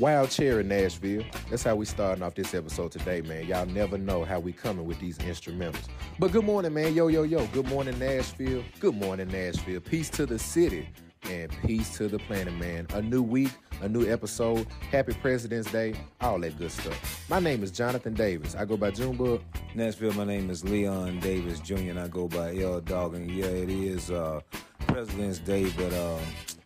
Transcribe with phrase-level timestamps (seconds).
[0.00, 1.22] Wild Cherry Nashville.
[1.50, 3.46] That's how we starting off this episode today, man.
[3.46, 5.88] Y'all never know how we coming with these instrumentals.
[6.18, 6.94] But good morning, man.
[6.94, 7.46] Yo, yo, yo.
[7.48, 8.64] Good morning, Nashville.
[8.80, 9.80] Good morning, Nashville.
[9.80, 10.88] Peace to the city
[11.28, 12.86] and peace to the planet, man.
[12.94, 13.50] A new week,
[13.82, 14.66] a new episode.
[14.90, 17.26] Happy President's Day, all that good stuff.
[17.28, 18.54] My name is Jonathan Davis.
[18.54, 19.42] I go by Junebug.
[19.74, 21.74] Nashville, my name is Leon Davis Jr.
[21.74, 23.16] and I go by L Dog.
[23.16, 24.40] And yeah, it is uh,
[24.86, 26.18] President's Day, but uh,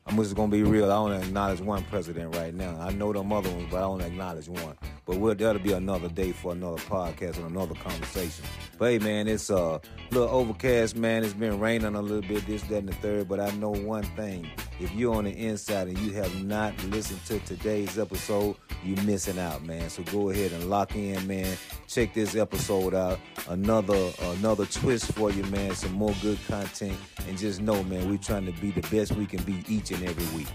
[0.07, 0.93] I'm just gonna be real.
[0.93, 2.79] I only acknowledge one president right now.
[2.79, 4.77] I know them other ones, but I only acknowledge one.
[5.07, 8.45] But we'll, that'll be another day for another podcast and another conversation.
[8.79, 9.79] But hey, man, it's a uh,
[10.11, 11.25] little overcast, man.
[11.25, 13.29] It's been raining a little bit, this, that, and the third.
[13.29, 14.49] But I know one thing:
[14.81, 19.39] if you're on the inside and you have not listened to today's episode, you're missing
[19.39, 19.91] out, man.
[19.91, 21.57] So go ahead and lock in, man.
[21.87, 23.21] Check this episode out.
[23.49, 25.75] Another another twist for you, man.
[25.75, 26.97] Some more good content,
[27.29, 30.03] and just know, man, we're trying to be the best we can be each and
[30.03, 30.49] every week.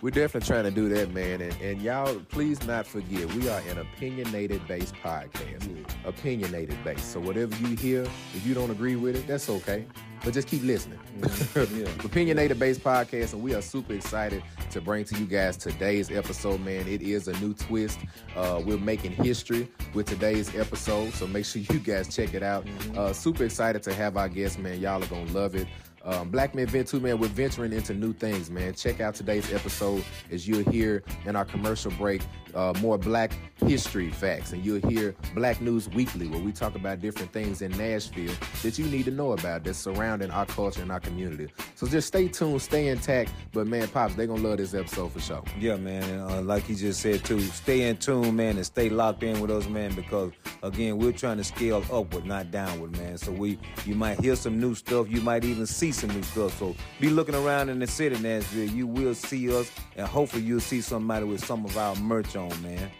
[0.00, 1.40] We're definitely trying to do that, man.
[1.40, 5.68] And, and y'all, please not forget, we are an opinionated based podcast.
[5.68, 6.08] Yeah.
[6.08, 7.12] Opinionated based.
[7.12, 8.02] So whatever you hear,
[8.34, 9.86] if you don't agree with it, that's okay.
[10.24, 11.00] But just keep listening.
[11.20, 11.80] Mm-hmm.
[11.80, 11.86] Yeah.
[12.04, 16.60] opinionated based podcast, and we are super excited to bring to you guys today's episode,
[16.60, 16.86] man.
[16.86, 17.98] It is a new twist.
[18.36, 22.64] Uh, we're making history with today's episode, so make sure you guys check it out.
[22.66, 22.98] Mm-hmm.
[22.98, 24.80] Uh, super excited to have our guests, man.
[24.80, 25.66] Y'all are gonna love it.
[26.08, 28.72] Um, Black Men Vent 2, man, we're venturing into new things, man.
[28.72, 32.22] Check out today's episode as you'll hear in our commercial break
[32.54, 33.32] uh, more black
[33.66, 34.52] history facts.
[34.52, 38.78] And you'll hear Black News Weekly, where we talk about different things in Nashville that
[38.78, 41.48] you need to know about that's surrounding our culture and our community.
[41.74, 43.32] So just stay tuned, stay intact.
[43.52, 45.44] But man, Pops, they to love this episode for sure.
[45.58, 46.20] Yeah, man.
[46.20, 49.50] Uh, like he just said, too, stay in tune, man, and stay locked in with
[49.50, 53.18] us, man, because again, we're trying to scale upward, not downward, man.
[53.18, 56.58] So we, you might hear some new stuff, you might even see new stuff.
[56.58, 58.68] So be looking around in the city, Nashville.
[58.68, 62.50] You will see us, and hopefully you'll see somebody with some of our merch on,
[62.62, 62.90] man.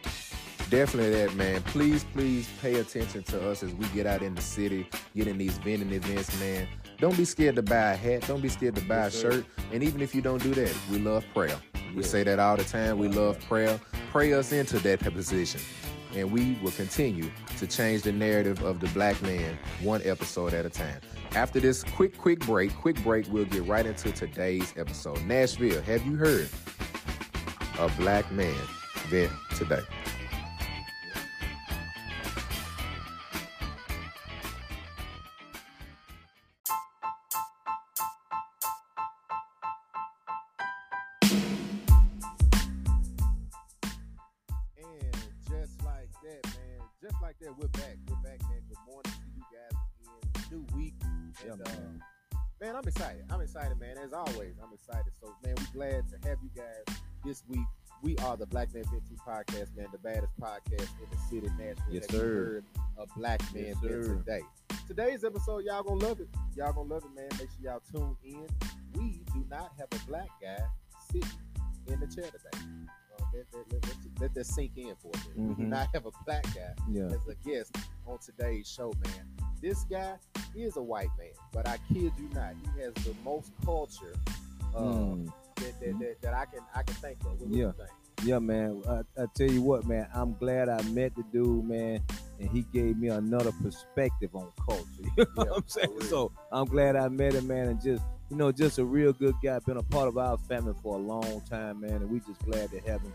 [0.71, 1.63] Definitely that, man.
[1.63, 4.87] Please, please pay attention to us as we get out in the city,
[5.17, 6.69] get in these vending events, man.
[6.99, 8.27] Don't be scared to buy a hat.
[8.27, 9.47] Don't be scared to buy yes, a shirt.
[9.73, 11.57] And even if you don't do that, we love prayer.
[11.95, 12.99] We say that all the time.
[12.99, 13.81] We love prayer.
[14.11, 15.61] Pray us into that position
[16.15, 20.65] and we will continue to change the narrative of the black man one episode at
[20.65, 21.01] a time.
[21.35, 25.23] After this quick, quick break, quick break, we'll get right into today's episode.
[25.25, 26.49] Nashville, have you heard
[27.79, 28.55] a black man
[29.09, 29.83] vent today?
[57.25, 57.67] This week.
[58.03, 61.85] We are the Black Man 15 podcast, man, the baddest podcast in the city, Nashville.
[61.91, 62.19] Yes, sir.
[62.19, 62.65] Heard
[62.97, 64.41] a Black Man yes, today.
[64.87, 66.29] Today's episode, y'all gonna love it.
[66.57, 67.29] Y'all gonna love it, man.
[67.39, 68.47] Make sure y'all tune in.
[68.95, 70.59] We do not have a black guy
[71.11, 71.29] sitting
[71.87, 72.65] in the chair today.
[73.21, 75.31] Uh, let, let, let, let, that sink in for a minute.
[75.31, 75.49] Mm-hmm.
[75.49, 75.71] We do mm-hmm.
[75.71, 77.05] not have a black guy yeah.
[77.05, 79.29] as a guest on today's show, man.
[79.61, 80.15] This guy
[80.57, 84.15] is a white man, but I kid you not, he has the most culture.
[84.75, 85.99] Uh, mm that, that, mm-hmm.
[86.01, 87.41] that, that I can I can think of.
[87.41, 87.73] What yeah.
[88.25, 88.83] Yeah, man.
[88.89, 90.09] I, I, tell you what, man.
[90.13, 92.03] I'm glad I met the dude, man,
[92.41, 94.85] and he gave me another perspective on culture.
[95.17, 96.01] You know yeah, what I'm saying?
[96.03, 99.35] So I'm glad I met him, man, and just you know, just a real good
[99.43, 99.59] guy.
[99.61, 102.71] Been a part of our family for a long time, man, and we just glad
[102.71, 103.13] to have him.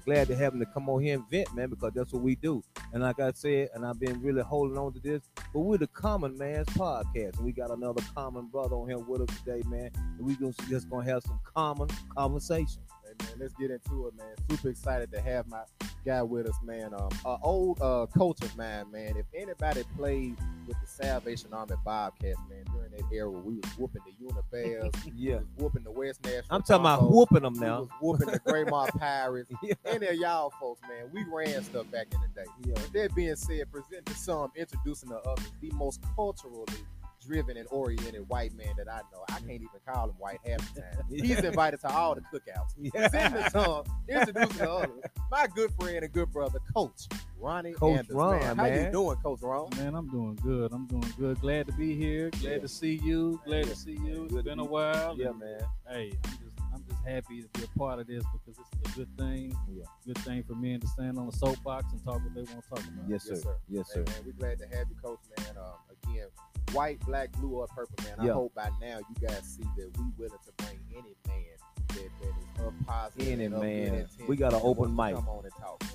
[0.00, 2.22] I'm glad to have him to come on here and vent, man, because that's what
[2.22, 2.62] we do.
[2.94, 5.20] And like I said, and I've been really holding on to this,
[5.52, 9.28] but we're the Common Man's podcast, and we got another common brother on here with
[9.28, 9.90] us today, man.
[10.16, 12.80] And we just gonna have some common conversation
[13.20, 13.32] man.
[13.38, 14.34] Let's get into it, man.
[14.48, 15.62] Super excited to have my
[16.04, 16.94] guy with us, man.
[16.94, 19.16] Um, uh, old uh, coach of mine, man.
[19.16, 20.36] If anybody played
[20.66, 25.40] with the Salvation Army Bobcats, man, during that era, we was whooping the Unibears, yeah,
[25.56, 26.44] whooping the West National.
[26.50, 27.88] I'm talking about whooping them now.
[28.00, 29.50] whooping the Graymoor Pirates.
[29.62, 29.74] yeah.
[29.84, 32.46] Any of y'all folks, man, we ran stuff back in the day.
[32.64, 32.74] Yeah.
[32.92, 36.64] that being said, present to some, introducing the others, the most culturally
[37.30, 39.24] driven and oriented white man that I know.
[39.28, 41.04] I can't even call him white half the time.
[41.08, 42.74] He's invited to all the cookouts.
[42.82, 44.90] He's in the song, introducing the.
[45.30, 47.06] My good friend and good brother, Coach
[47.38, 48.56] Ronnie Coach Anders, Ron, man.
[48.56, 48.84] How man.
[48.86, 49.70] you doing, Coach Ron?
[49.76, 50.72] Man, I'm doing good.
[50.72, 51.40] I'm doing good.
[51.40, 52.30] Glad to be here.
[52.30, 52.58] Glad yeah.
[52.58, 53.40] to see you.
[53.46, 53.72] Glad yeah.
[53.72, 54.28] to see you.
[54.30, 55.16] It's been a while.
[55.16, 55.60] Yeah, man.
[55.88, 58.92] Hey, I'm just I'm just happy to be a part of this because this is
[58.92, 59.56] a good thing.
[59.72, 59.84] Yeah.
[60.04, 62.68] Good thing for men to stand on the soapbox and talk what they want to
[62.68, 63.08] talk about.
[63.08, 63.34] Yes, sir.
[63.34, 63.56] Yes, sir.
[63.68, 64.04] Yes, sir.
[64.06, 65.56] Hey, man, we're glad to have you, Coach, man.
[65.56, 66.26] Um, again,
[66.72, 68.28] white, black, blue, or purple, man.
[68.28, 71.44] I hope by now you guys see that we willing to bring any man
[71.88, 73.28] that, that is up positive.
[73.28, 74.08] In it, and of good man.
[74.28, 75.14] We got an open mic.
[75.14, 75.82] Come on and talk.
[75.82, 75.88] We,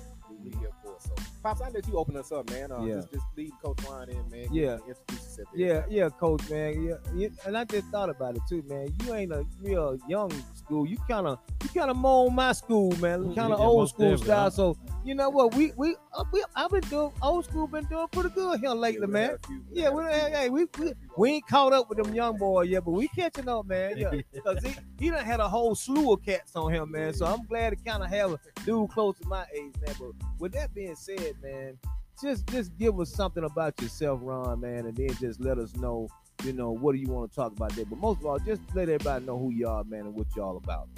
[0.50, 0.96] we here for.
[1.00, 1.10] So,
[1.42, 2.72] Pops, I let you open us up, man.
[2.72, 2.94] Uh, Yeah.
[2.96, 4.48] Just, just lead Coach Ryan in, man.
[4.50, 4.74] Yeah.
[4.86, 5.48] Introduce yourself.
[5.52, 5.94] to Yeah, everybody.
[5.96, 6.82] yeah, coach, man.
[6.82, 8.88] Yeah, yeah, and I just thought about it too, man.
[9.02, 10.86] You ain't a real young school.
[10.86, 13.34] You kind of, you kind of mold my school, man.
[13.34, 14.26] Kind of Yeah, old school definitely.
[14.26, 14.50] style.
[14.50, 15.54] So you know what?
[15.54, 17.66] We, we, uh, we, I've been doing old school.
[17.66, 19.30] Been doing pretty good here lately, Yeah, man.
[19.30, 19.38] had a
[19.72, 22.84] Yeah, we, hey, hey, we, we, we ain't caught up with them young boys yet,
[22.84, 23.96] but we catching up, man.
[23.96, 27.12] Yeah, because he, he done had a whole slew of cats on him, man.
[27.14, 29.94] So I'm glad to kind of have a dude close to my age, man.
[29.98, 31.78] But with that being said, man,
[32.22, 36.08] just just give us something about yourself, Ron, man, and then just let us know,
[36.44, 37.84] you know, what do you want to talk about there.
[37.84, 40.56] But most of all, just let everybody know who you are, man, and what y'all
[40.56, 40.88] about.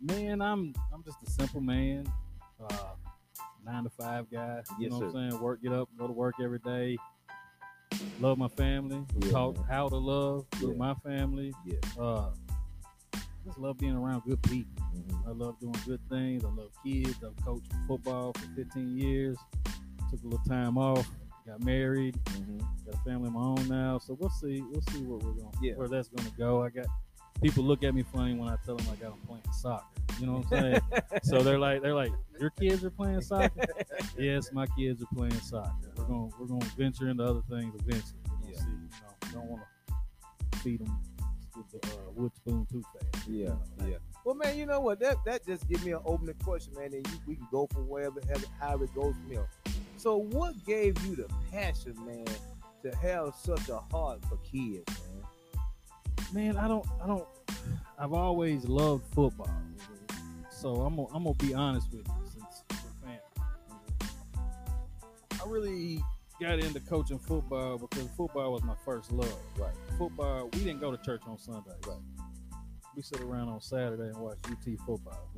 [0.00, 2.06] Man, I'm I'm just a simple man,
[2.60, 2.94] uh,
[3.64, 4.62] nine to five guy.
[4.78, 5.14] You Yes, know what.
[5.16, 5.42] I'm saying?
[5.42, 6.96] Work, get up, go to work every day.
[8.20, 9.04] Love my family.
[9.20, 9.64] Yeah, taught man.
[9.70, 10.74] how to love Yeah.
[10.76, 11.52] my family.
[11.64, 11.76] Yeah.
[11.98, 12.30] Uh,
[13.44, 14.82] just love being around good people.
[14.96, 15.28] Mm-hmm.
[15.28, 16.44] I love doing good things.
[16.44, 17.16] I love kids.
[17.24, 19.36] I've coached football for 15 years.
[20.10, 21.08] Took a little time off.
[21.46, 22.16] Got married.
[22.24, 22.58] Mm-hmm.
[22.86, 23.98] Got a family of my own now.
[23.98, 24.62] So we'll see.
[24.70, 25.52] We'll see what we're going.
[25.62, 25.74] Yeah.
[25.74, 26.62] Where that's going to go.
[26.62, 26.86] I got
[27.42, 29.84] people look at me funny when I tell them I got them playing soccer.
[30.18, 31.02] You know what I'm saying?
[31.24, 33.66] so they're like, they're like, your kids are playing soccer.
[34.18, 35.70] yes, my kids are playing soccer.
[35.96, 38.20] We're going, to we're going to venture into other things eventually.
[38.30, 38.58] We're to Yeah.
[38.58, 38.70] see.
[38.70, 39.62] You know, don't want
[40.52, 40.98] to feed them
[41.56, 43.26] with the uh, wood spoon too fast.
[43.28, 43.96] Yeah, You know, like- yeah.
[44.24, 45.00] Well, man, you know what?
[45.00, 46.92] That that just give me an opening question, man.
[46.94, 49.46] And you, we can go from wherever, however- however it goes from.
[49.98, 52.24] So, what gave you the passion, man,
[52.82, 55.24] to have such a heart for kids, man?
[56.32, 57.26] man, I don't, I don't.
[57.98, 59.48] I've always loved football,
[60.50, 62.14] so I'm gonna, I'm gonna be honest with you.
[62.32, 63.20] Since we're family,
[65.32, 66.02] I really
[66.44, 69.34] got into coaching football because football was my first love.
[69.56, 69.72] Right.
[69.96, 70.50] Football.
[70.52, 71.70] We didn't go to church on Sunday.
[71.86, 71.96] Right.
[72.94, 75.30] We sit around on Saturday and watch UT football.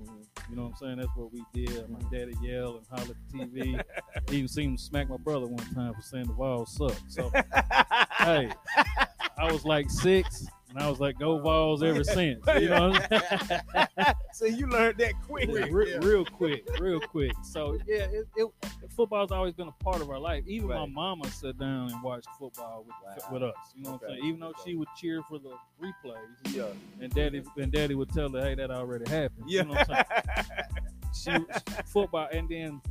[0.50, 0.96] You know what I'm saying?
[0.96, 1.88] That's what we did.
[1.88, 2.14] My mm-hmm.
[2.14, 3.82] daddy yell and holler at the TV.
[4.32, 6.96] Even seen him smack my brother one time for saying the Vols suck.
[7.08, 7.30] So
[8.18, 8.50] hey,
[9.38, 10.46] I was like six,
[10.76, 12.44] and I was like, "Go Vols!" ever since.
[12.46, 13.12] You know, what
[13.74, 15.48] I'm so you learned that quick.
[15.48, 17.32] Re- real quick, real quick.
[17.42, 18.46] So yeah, it, it,
[18.94, 20.44] football's always been a part of our life.
[20.46, 23.32] Even my mama sat down and watched football with, Wow.
[23.32, 23.54] with us.
[23.74, 24.24] You know what I'm saying?
[24.24, 26.64] Even though she would cheer for the replays, Yeah.
[27.00, 29.62] and daddy and daddy would tell her, "Hey, that already happened." Yeah.
[29.62, 30.04] You know what I'm
[31.14, 31.44] saying?
[31.48, 32.82] She football, and then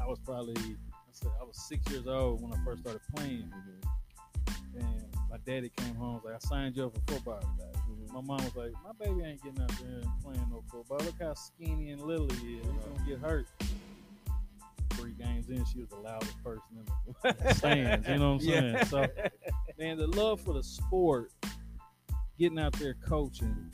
[0.00, 3.52] I was probably I said I was six years old when I first started playing.
[3.52, 4.80] Mm-hmm.
[4.80, 7.72] And my daddy came home was like, I signed you up for football today.
[7.90, 8.14] Mm-hmm.
[8.14, 10.98] My mom was like, My baby ain't getting out there and playing no football.
[10.98, 12.64] Look how skinny and little he is.
[12.64, 13.48] He's gonna get hurt.
[14.90, 16.84] Three games in, she was the loudest person in
[17.22, 18.06] the stands.
[18.06, 18.74] You know what I'm saying?
[18.74, 18.84] Yeah.
[18.84, 19.06] So
[19.76, 21.32] man, the love for the sport,
[22.38, 23.72] getting out there coaching,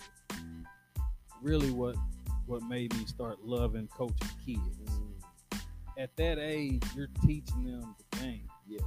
[1.42, 1.94] really what
[2.46, 4.78] what made me start loving coaching kids.
[4.82, 5.58] Mm-hmm.
[5.98, 8.48] At that age, you're teaching them the game.
[8.66, 8.80] Yes.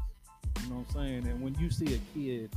[0.63, 1.27] You know what I'm saying?
[1.27, 2.50] And when you see a kid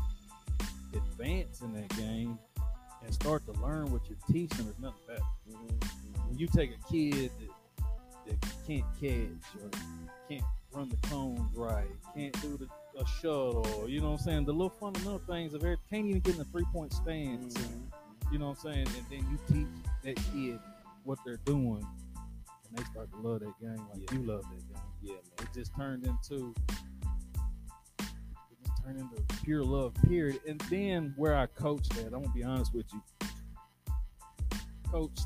[0.95, 2.39] advance in that game
[3.05, 5.21] and start to learn what you're teaching, there's nothing better.
[5.51, 6.29] Mm-hmm.
[6.29, 7.87] When you take a kid that,
[8.27, 9.71] that can't catch or
[10.29, 12.69] can't run the cones right, can't do the
[12.99, 14.45] a shuttle, you know what I'm saying?
[14.47, 17.55] The little fundamental things of every can't even get in a three point stance.
[17.57, 18.33] and, mm-hmm.
[18.33, 18.87] you know what I'm saying?
[18.87, 19.67] And then you teach
[20.03, 20.59] that kid
[21.05, 21.87] what they're doing
[22.69, 24.19] and they start to love that game like Yeah.
[24.19, 25.23] you love that game Yeah, man.
[25.41, 26.55] it just turned into
[28.87, 30.41] turned into pure love period.
[30.47, 33.03] And then where i coached at i'm gonna be honest with you
[34.91, 35.19] coach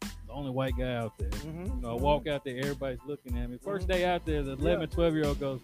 [0.00, 1.28] the only white guy out there.
[1.30, 1.64] Mm-hmm.
[1.66, 3.58] you know i walk out there everybody's looking at me.
[3.58, 5.60] 1st day out there the 11 12 year old goes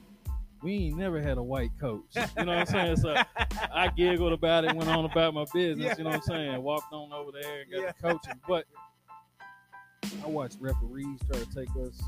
[0.62, 2.04] we ain't never had a white coach.
[2.14, 2.96] You know what i'm saying?
[2.98, 3.16] So
[3.74, 5.94] i giggled about it went on about my business Yeah.
[5.98, 6.62] you know what i'm saying?
[6.62, 7.92] Walked on over there and got Yeah.
[8.00, 8.40] the coaching.
[8.46, 8.64] But
[10.24, 12.00] i watched referees try to take us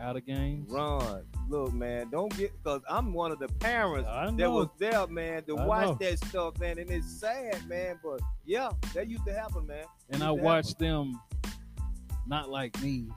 [0.00, 4.50] out of games Ron, look, man, don't get because I'm one of the parents that
[4.50, 5.94] was there, man, to I watch know.
[6.00, 7.98] that stuff, man, and it's sad, man.
[8.02, 9.84] But yeah, that used to happen, man.
[10.10, 11.20] and I watched them
[12.26, 13.08] not like me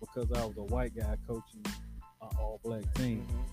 [0.00, 3.26] because I was a white guy coaching an all black mm-hmm, team.
[3.26, 3.44] happen.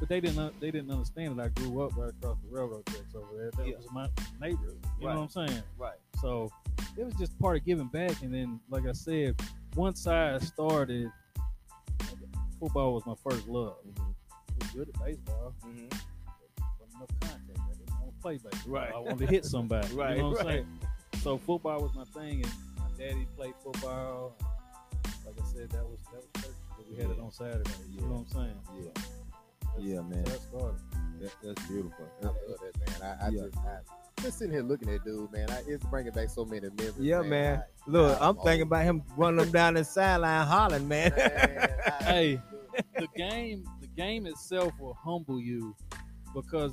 [0.00, 3.14] But they didn't they didn't understand that I grew up right across the railroad tracks
[3.14, 3.50] over there.
[3.52, 3.76] That Yeah.
[3.78, 4.08] was my
[4.40, 4.78] neighborhood.
[5.00, 5.14] You Right.
[5.14, 5.62] know what I'm saying?
[5.76, 5.98] Right.
[6.20, 6.50] So
[6.96, 8.22] it was just part of giving back.
[8.22, 9.40] And then, like I said,
[9.74, 11.10] once I started,
[12.60, 13.76] football was my first love.
[13.98, 14.02] I
[14.60, 15.54] was good at baseball.
[15.66, 15.86] Mm-hmm.
[16.80, 17.58] Wasn't enough contact.
[17.58, 18.72] I didn't want to play baseball.
[18.72, 18.92] Right.
[18.94, 19.94] I wanted to hit somebody.
[19.94, 20.54] Right, You know what I'm right.
[20.54, 20.78] saying?
[21.22, 24.36] So football was my thing, and my daddy played football.
[25.26, 26.54] Like I said, that was that was church.
[26.76, 27.70] but We had it on Saturday.
[27.92, 28.60] You know what I'm saying?
[28.76, 28.90] Yeah.
[28.94, 29.10] That's-
[29.80, 30.24] Yeah, man.
[30.24, 30.46] That's.
[31.20, 32.06] That, that's beautiful.
[32.22, 33.18] I love that, man.
[33.20, 33.42] I, I Yeah.
[33.42, 33.78] just, I,
[34.22, 35.50] just sitting here looking at dude, man.
[35.50, 36.94] I, it's bringing back so many memories.
[36.98, 37.58] Yeah, man.
[37.58, 38.68] I- Look, I'm I'm thinking old.
[38.68, 41.12] about him running them down the sideline hollering, man.
[41.16, 41.68] Man,
[42.00, 42.40] Hey.
[42.96, 45.74] the game the game itself will humble you
[46.34, 46.72] because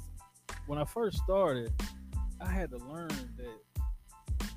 [0.67, 1.71] when I first started,
[2.41, 4.47] I had to learn that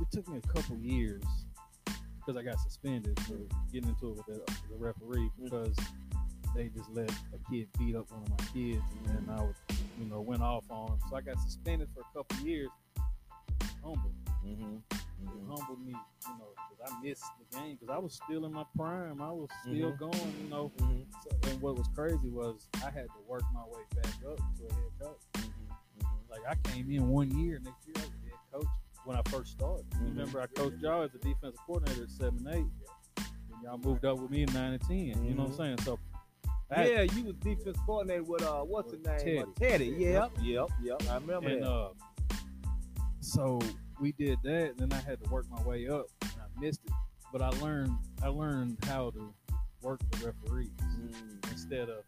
[0.00, 1.22] it took me a couple years
[2.16, 3.36] because I got suspended for
[3.72, 5.44] getting into it with the, the referee mm.
[5.44, 5.76] because
[6.54, 9.54] they just let a kid beat up one of my kids and then I would
[10.00, 10.98] you know went off on him.
[11.08, 12.70] So I got suspended for a couple years.
[13.84, 14.12] Humble.
[14.44, 14.82] Mhm.
[14.90, 18.52] It humbled me, you know, because I missed the game because I was still in
[18.52, 19.20] my prime.
[19.20, 19.98] I was still Mhm.
[19.98, 20.70] going, you know.
[20.78, 21.06] Mhm.
[21.22, 24.66] So, and what was crazy was I had to work my way back up to
[24.66, 25.20] a head coach.
[25.34, 26.30] Mhm.
[26.30, 28.66] Like I came in one year, next year I was head coach
[29.04, 29.84] when I first started.
[30.00, 32.66] Remember, I coached y'all as a defensive coordinator at seven eight.
[33.52, 35.22] And y'all moved up with me in nine and ten.
[35.24, 35.78] You know what I'm saying?
[35.82, 35.98] So
[36.70, 39.18] Had- Yeah, you was defense coordinator with uh, what's the name?
[39.18, 39.38] Teddy.
[39.38, 39.86] Uh, Teddy.
[39.98, 41.02] Yep, yep, yep.
[41.10, 41.68] I remember and that.
[41.70, 41.90] uh,
[43.20, 43.58] so
[44.00, 44.70] we did that.
[44.70, 46.92] And then I had to work my way up, and I missed it.
[47.32, 49.32] But I learned I learned how to
[49.82, 52.04] work the referees Mm, instead of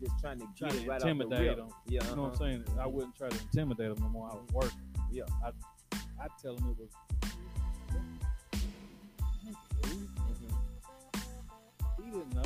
[0.00, 1.56] just trying to trying to right the intimidate rip.
[1.56, 1.68] them.
[1.88, 2.38] Yeah, You know what I'm uh-huh.
[2.38, 2.64] saying?
[2.80, 4.30] I wouldn't try to intimidate them no more.
[4.30, 4.72] I would work.
[5.10, 5.24] Yeah.
[5.44, 5.50] I
[6.20, 6.90] I tell them it was.
[7.90, 8.18] Mhm.
[12.04, 12.42] He didn't know.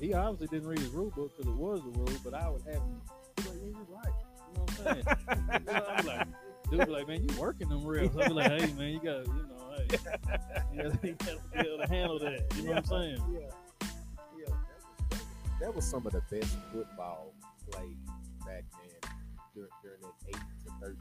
[0.00, 2.08] He obviously didn't read his rule book because it was a rule.
[2.24, 3.00] But I would have him.
[3.38, 4.14] Like, yeah, you're right.
[4.48, 5.64] You know what I'm saying?
[5.66, 6.26] you know, I'm like,
[6.70, 8.10] dude, be like, man, you working them real.
[8.12, 9.98] So I be like, hey, man, you got, you know, hey,
[10.72, 10.98] you got to
[11.52, 12.44] be able to handle that.
[12.56, 13.22] You know what I'm saying?
[13.32, 13.40] Yeah.
[14.38, 14.54] Yeah.
[14.54, 15.20] That was,
[15.60, 17.32] that was some of the best football
[17.70, 17.96] played
[18.46, 19.10] back then
[19.54, 20.96] during, during that 8 to 13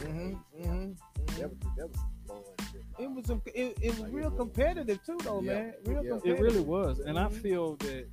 [0.00, 0.66] year Mhm, age.
[0.66, 0.96] mhm,
[1.26, 1.36] mhm.
[1.38, 2.42] That was, that was fun.
[2.98, 4.38] It was a, it, it was Like, it real was.
[4.38, 5.74] competitive too, though, Yeah, man.
[5.84, 6.32] Real yeah.
[6.32, 7.42] It really was, and I Mhm.
[7.42, 8.06] feel that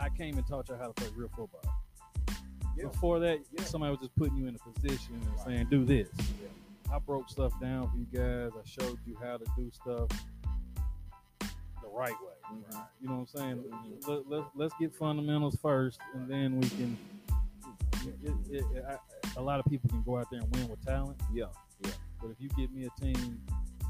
[0.00, 1.62] I came and taught you how to play real football.
[2.76, 2.86] Yeah.
[2.86, 3.64] Before that, Yeah.
[3.64, 6.08] somebody was just putting you in a position and saying, "Do this."
[6.92, 8.52] I broke stuff down for you guys.
[8.56, 10.08] I showed you how to do stuff
[11.40, 12.34] the right way.
[12.52, 12.86] Mhm.
[13.00, 14.00] You know what I'm saying?
[14.06, 16.98] Let, let, let's get fundamentals first, and then we can.
[18.06, 18.16] It,
[18.50, 18.96] it, it, I,
[19.36, 21.46] a lot of people can go out there and win with talent, Yeah,
[21.84, 21.90] yeah,
[22.22, 23.42] but if you give me a team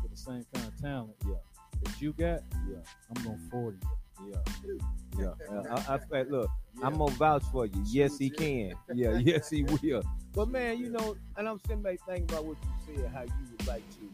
[0.02, 1.34] with the same kind of talent Yeah.
[1.82, 2.78] that you got, yeah,
[3.14, 3.88] I'm gonna forty you.
[4.26, 4.36] Yeah,
[5.18, 5.32] yeah.
[5.50, 5.74] yeah.
[5.88, 6.86] I, I, I, look, Yeah.
[6.86, 7.82] I'm gonna vouch for you.
[7.86, 8.72] Yes, he can.
[8.94, 10.02] Yeah, yes, he will.
[10.34, 13.32] But man, you know, and I'm sitting back thinking about what you said, how you
[13.50, 14.10] would like to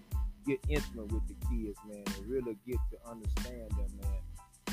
[0.46, 4.20] get intimate with the kids, man, and really get to understand them, man.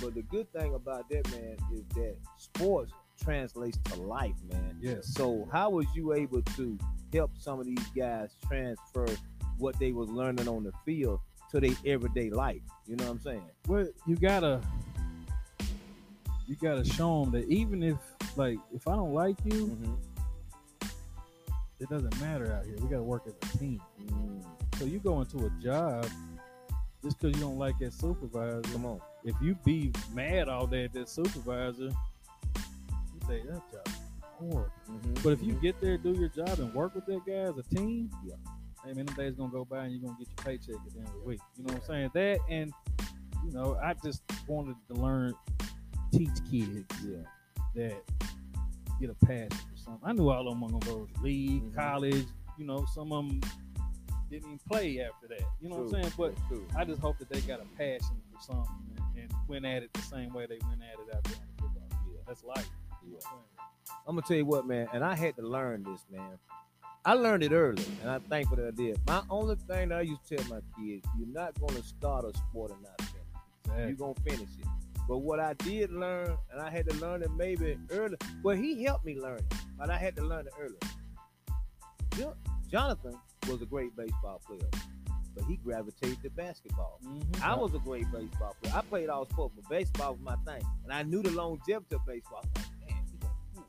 [0.01, 2.91] But the good thing about that, man, is that sports
[3.23, 4.77] translates to life, man.
[4.81, 5.13] Yes.
[5.13, 6.77] So how was you able to
[7.13, 9.05] help some of these guys transfer
[9.57, 11.19] what they was learning on the field
[11.51, 12.61] to their everyday life?
[12.87, 13.49] You know what I'm saying?
[13.67, 14.61] Well, you gotta,
[16.51, 17.97] you gotta show them that even if,
[18.35, 19.93] like, if I don't like you, Mm-hmm.
[21.79, 22.75] it doesn't matter out here.
[22.79, 23.81] We gotta work as a team.
[24.77, 26.07] So you go into a job
[27.03, 28.61] just because you don't like that supervisor.
[28.73, 28.99] Come on.
[29.23, 31.85] If you be mad all day at that supervisor,
[32.55, 33.93] you say that job is
[34.37, 34.71] horrible.
[34.89, 35.13] Mm-hmm.
[35.23, 37.63] But if you get there, do your job, and work with that guy as a
[37.75, 38.35] team, Yeah.
[38.85, 40.99] hey man, them days gonna go by and you're gonna get your paycheck at the
[40.99, 41.39] end of the week.
[41.57, 42.11] You know what I'm saying?
[42.13, 42.73] That and
[43.45, 45.33] you know, I just wanted to learn,
[46.11, 47.17] teach kids yeah.
[47.75, 48.01] that
[48.99, 50.01] get a passion for something.
[50.03, 51.75] I knew all of them were gonna go to league, Mhm.
[51.75, 52.25] college.
[52.57, 53.41] You know, some of them
[54.29, 55.43] didn't even play after that.
[55.59, 56.13] You know what I'm saying?
[56.17, 56.65] But True.
[56.75, 59.91] I just hope that they got a passion for something and, and went at it
[59.93, 61.89] the same way they went at it out there in football.
[62.11, 62.19] Yeah.
[62.27, 62.69] That's life.
[63.03, 63.07] Yeah.
[63.07, 63.67] You know what I'm?
[64.07, 66.37] I'm gonna tell you what, man, and I had to learn this, man.
[67.03, 68.99] I learned it early, and I'm thankful that I did.
[69.07, 72.37] My only thing that I used to tell my kids, you're not gonna start a
[72.37, 73.15] sport and not finish.
[73.65, 73.83] Exactly.
[73.87, 74.67] You're gonna finish it.
[75.07, 78.17] But what I did learn, and I had to learn it maybe early.
[78.43, 80.77] Well, he helped me learn it, but I had to learn it early.
[82.69, 83.15] Jonathan
[83.49, 84.69] was a great baseball player,
[85.35, 86.99] but he gravitated to basketball.
[87.03, 87.41] Mhm.
[87.41, 88.73] I was a great baseball player.
[88.75, 90.65] I played all sports, but baseball was my thing.
[90.83, 92.45] And I knew the longevity of baseball.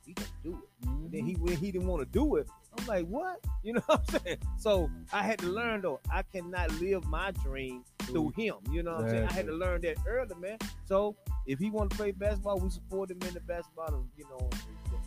[0.07, 0.87] He gonna, ooh, he gonna do it.
[0.89, 1.05] Mhm.
[1.05, 3.41] And then he when he didn't want to do it, I'm like, what?
[3.65, 4.39] You know what I'm saying?
[4.59, 8.57] So I had to learn though, I cannot live my dream through him.
[8.71, 9.29] You know what I'm saying?
[9.29, 10.59] I had to learn that early, man.
[10.85, 11.15] So
[11.47, 14.51] if he want to play basketball, we support him in the basketball, and, you know,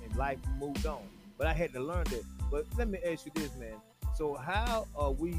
[0.03, 1.01] and life moved on.
[1.37, 2.23] But I had to learn that.
[2.49, 3.75] But let me ask you this, man.
[4.15, 5.35] So how are we?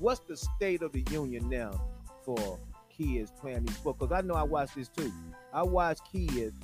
[0.00, 1.80] What's the state of the union now
[2.24, 2.58] for
[2.90, 4.00] kids playing these sports?
[4.00, 5.12] Because I know I watch this too.
[5.52, 6.56] I watch kids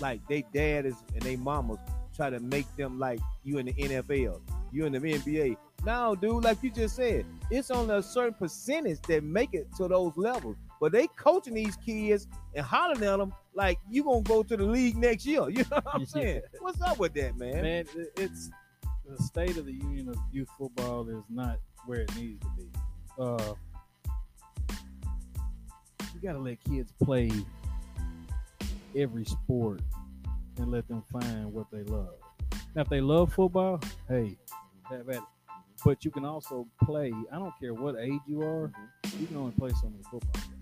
[0.00, 1.78] like they dad is and they mamas
[2.14, 4.40] try to make them like you in the NFL,
[4.72, 5.56] you in the NBA.
[5.84, 9.86] No, dude, like you just said, it's only a certain percentage that make it to
[9.86, 10.56] those levels.
[10.80, 14.64] but they coaching these kids and hollering at them like you gonna go to the
[14.64, 15.48] league next year.
[15.50, 16.06] You know what I'm Yeah.
[16.06, 16.42] saying?
[16.60, 17.62] What's up with that, man?
[17.62, 17.84] Man,
[18.16, 18.50] it's
[19.06, 22.68] the state of the union of youth football is not where it needs to be.
[23.18, 23.54] Uh,
[26.14, 27.30] you got to let kids play
[28.96, 29.80] every sport
[30.58, 32.14] and let them find what they love.
[32.74, 34.36] Now, if they love football, hey,
[34.90, 35.22] have at it.
[35.84, 37.12] But you can also play.
[37.32, 38.68] I don't care what age you are.
[38.68, 39.20] Mm-hmm.
[39.20, 40.32] You can only play so many football.
[40.34, 40.52] games.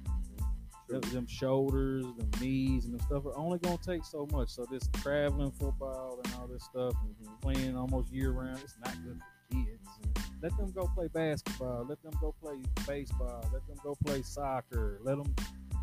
[0.89, 4.51] Them, them shoulders, them knees, and them stuff are only gonna take so much.
[4.51, 7.35] So this traveling football and all this stuff, mm-hmm.
[7.41, 9.89] playing almost year round, it's not good for kids.
[9.89, 10.35] Mm-hmm.
[10.43, 11.87] Let them go play basketball.
[11.89, 13.49] Let them go play baseball.
[13.53, 14.99] Let them go play soccer.
[15.03, 15.35] Let them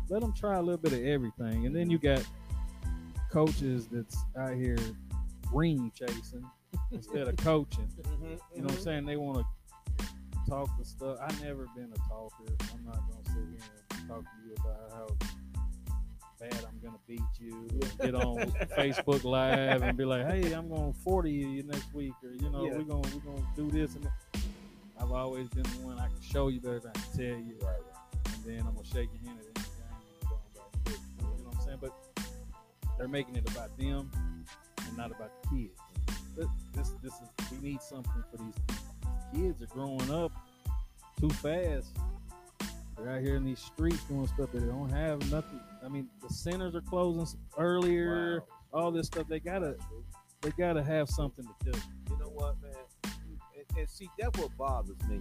[0.08, 1.66] let them try a little bit of everything.
[1.66, 2.24] And then you got
[3.32, 4.76] coaches that's out here
[5.52, 6.44] ring chasing
[6.90, 7.88] instead of coaching.
[8.02, 8.82] Mm-hmm, you know what I'm mm-hmm.
[8.82, 9.06] saying?
[9.06, 10.06] They want to
[10.48, 11.18] talk the stuff.
[11.20, 12.44] I never been a talker.
[12.72, 15.06] I'm not gonna sit here and talk to you about how
[16.38, 17.68] bad I'm gonna beat you.
[17.72, 18.36] and Get on
[18.78, 22.64] Facebook Live and be like, "Hey, I'm gonna 40 you next week," or you know,
[22.64, 22.76] Yeah.
[22.76, 24.04] we're gonna we're gonna do this and.
[24.04, 24.42] That.
[25.00, 27.56] I've always been the one I can show you better than I can tell you,
[27.60, 28.34] Right.
[28.34, 29.40] and then I'm gonna shake your hand
[32.98, 34.10] they're making it about them
[34.86, 35.78] and not about the kids.
[36.36, 38.54] This, this, this is we need something for these
[39.34, 40.32] kids are growing up
[41.18, 41.96] too fast.
[42.96, 45.60] They're out here in these streets doing stuff that they don't have nothing.
[45.84, 48.44] I mean, the centers are closing earlier.
[48.72, 49.76] All this stuff they gotta
[50.40, 51.78] they gotta have something to do.
[52.10, 52.72] You know what, man?
[53.04, 55.20] And, and see, that's what bothers me.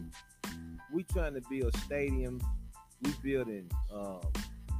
[0.93, 2.43] We trying to build stadiums.
[3.01, 4.21] We building um,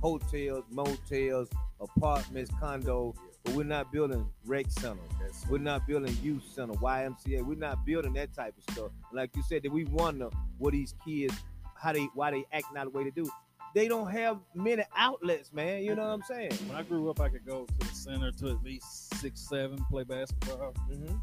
[0.01, 4.99] hotels, motels, apartments, condos, but we're not building rec centers.
[5.49, 7.43] We're not building youth center, YMCA.
[7.43, 8.91] We're not building that type of stuff.
[9.11, 11.35] Like you said, that we wonder what these kids,
[11.75, 13.29] how they, why they act out the way they do.
[13.73, 15.83] They don't have many outlets, man.
[15.83, 16.51] You know what I'm saying?
[16.67, 19.77] When I grew up, I could go to the center to at least six, seven,
[19.89, 21.15] play basketball, Mm-hmm.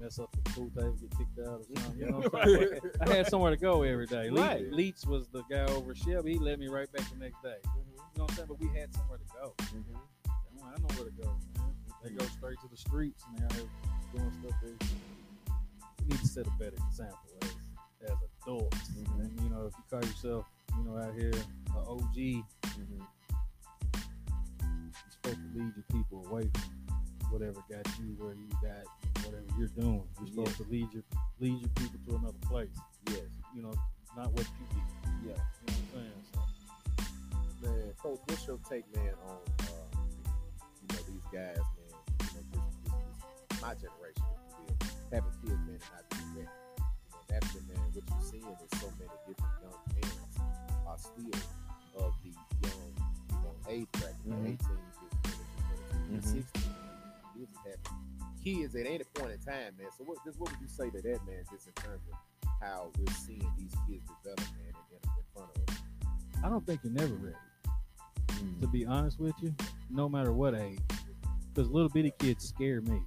[0.00, 2.00] Mess up the pool table, get kicked out or something.
[2.00, 2.80] You know what I'm saying?
[3.00, 4.30] I had somewhere to go every day.
[4.30, 4.70] Le- Right.
[4.72, 6.32] Leach was the guy over Shelby.
[6.34, 7.54] He let me right back the next day.
[7.64, 7.70] You
[8.18, 8.48] know what I'm saying?
[8.48, 9.54] But we had somewhere to go.
[9.62, 9.96] Mm-hmm.
[10.64, 11.72] I know where to go, man.
[12.02, 13.68] They go straight to the streets and they're out here
[14.14, 14.56] doing stuff.
[14.62, 14.86] They
[16.02, 18.76] we need to set a better example as, as adults.
[18.90, 19.20] Mhm.
[19.20, 23.00] And you know, if you call yourself, you know, out here an OG, Mm-hmm.
[23.94, 26.62] you're supposed to lead your people away from
[27.30, 28.84] whatever got you where you got
[29.24, 30.04] whatever you're doing.
[30.18, 31.02] You're supposed to lead your
[31.40, 32.74] lead your people to another place.
[33.08, 33.22] Yes.
[33.54, 33.74] You know,
[34.16, 34.80] not what you do.
[35.28, 35.32] Yeah.
[35.32, 36.22] You know what I'm saying?
[37.62, 39.88] So Man, coach, what's your take, man, on uh,
[40.82, 41.92] you know these guys, man?
[42.20, 42.96] You know, just, just,
[43.50, 44.76] just my generation, if you will,
[45.12, 46.44] having kids, man, and not being ready.
[46.44, 50.36] You know, naturally, man, what you're seeing is so many different young parents
[50.86, 51.40] are still
[52.04, 52.30] of the
[52.68, 52.92] young,
[53.30, 54.44] you know, age bracket, Mhm.
[54.44, 55.32] 18, 15,
[56.10, 56.62] 22, 16.
[57.64, 57.76] This.
[58.42, 59.88] Kids at any point in time, man.
[59.96, 61.44] So, what, just what would you say to that, man?
[61.50, 65.50] Just in terms of how we're seeing these kids develop, man, and in, in front
[65.56, 65.80] of us.
[66.44, 67.36] I don't think you're never ready.
[68.32, 68.60] Mm.
[68.60, 69.54] to be honest with you,
[69.90, 70.78] no matter what age.
[71.54, 73.00] Because little bitty kids scare me.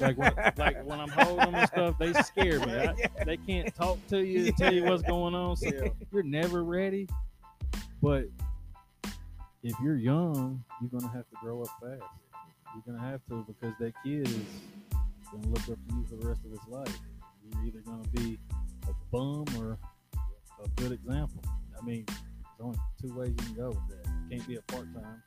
[0.00, 2.72] Like when, like when I'm holding them and stuff, they scare me.
[2.74, 5.56] I, they can't talk to you and tell you what's going on.
[5.56, 5.88] So Yeah.
[6.12, 7.06] you're never ready.
[8.02, 8.24] But
[9.62, 12.02] if you're young, you're gonna have to grow up fast.
[12.74, 14.44] You're gonna have to because that kid is
[15.30, 16.98] gonna look up to you for the rest of his life.
[17.52, 18.38] You're either gonna be
[18.88, 19.78] a bum or
[20.62, 21.42] a good example.
[21.80, 24.10] I mean, there's only two ways you can go with that.
[24.30, 25.22] You can't be a part time.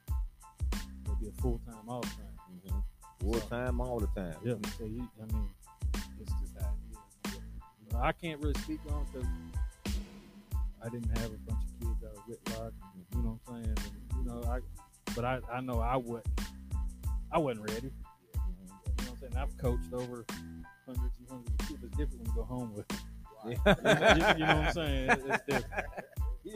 [1.08, 2.38] Or be a full time all the time.
[2.52, 3.32] Mm-hmm.
[3.32, 4.36] Full time, all the time.
[4.44, 4.56] Yeah.
[4.78, 5.50] So you, I mean,
[6.20, 6.74] it's just how
[7.26, 7.40] it is.
[7.92, 9.28] You I can't really speak on because
[10.86, 12.74] I didn't have a bunch of kids out of wedlock.
[13.16, 13.78] You know what I'm saying?
[13.78, 14.60] And, you know, I,
[15.16, 16.28] but I, I know I wasn't.
[17.32, 17.88] I wasn't ready.
[17.88, 17.92] You
[18.34, 18.42] know
[18.98, 19.38] what I'm saying?
[19.38, 20.26] I've coached over
[20.86, 21.84] hundreds and hundreds of kids.
[21.84, 22.88] It's different when you go home with.
[22.88, 22.98] them.
[23.46, 25.10] you, you know what I'm saying?
[25.12, 25.86] It- It's different.
[26.46, 26.54] yeah,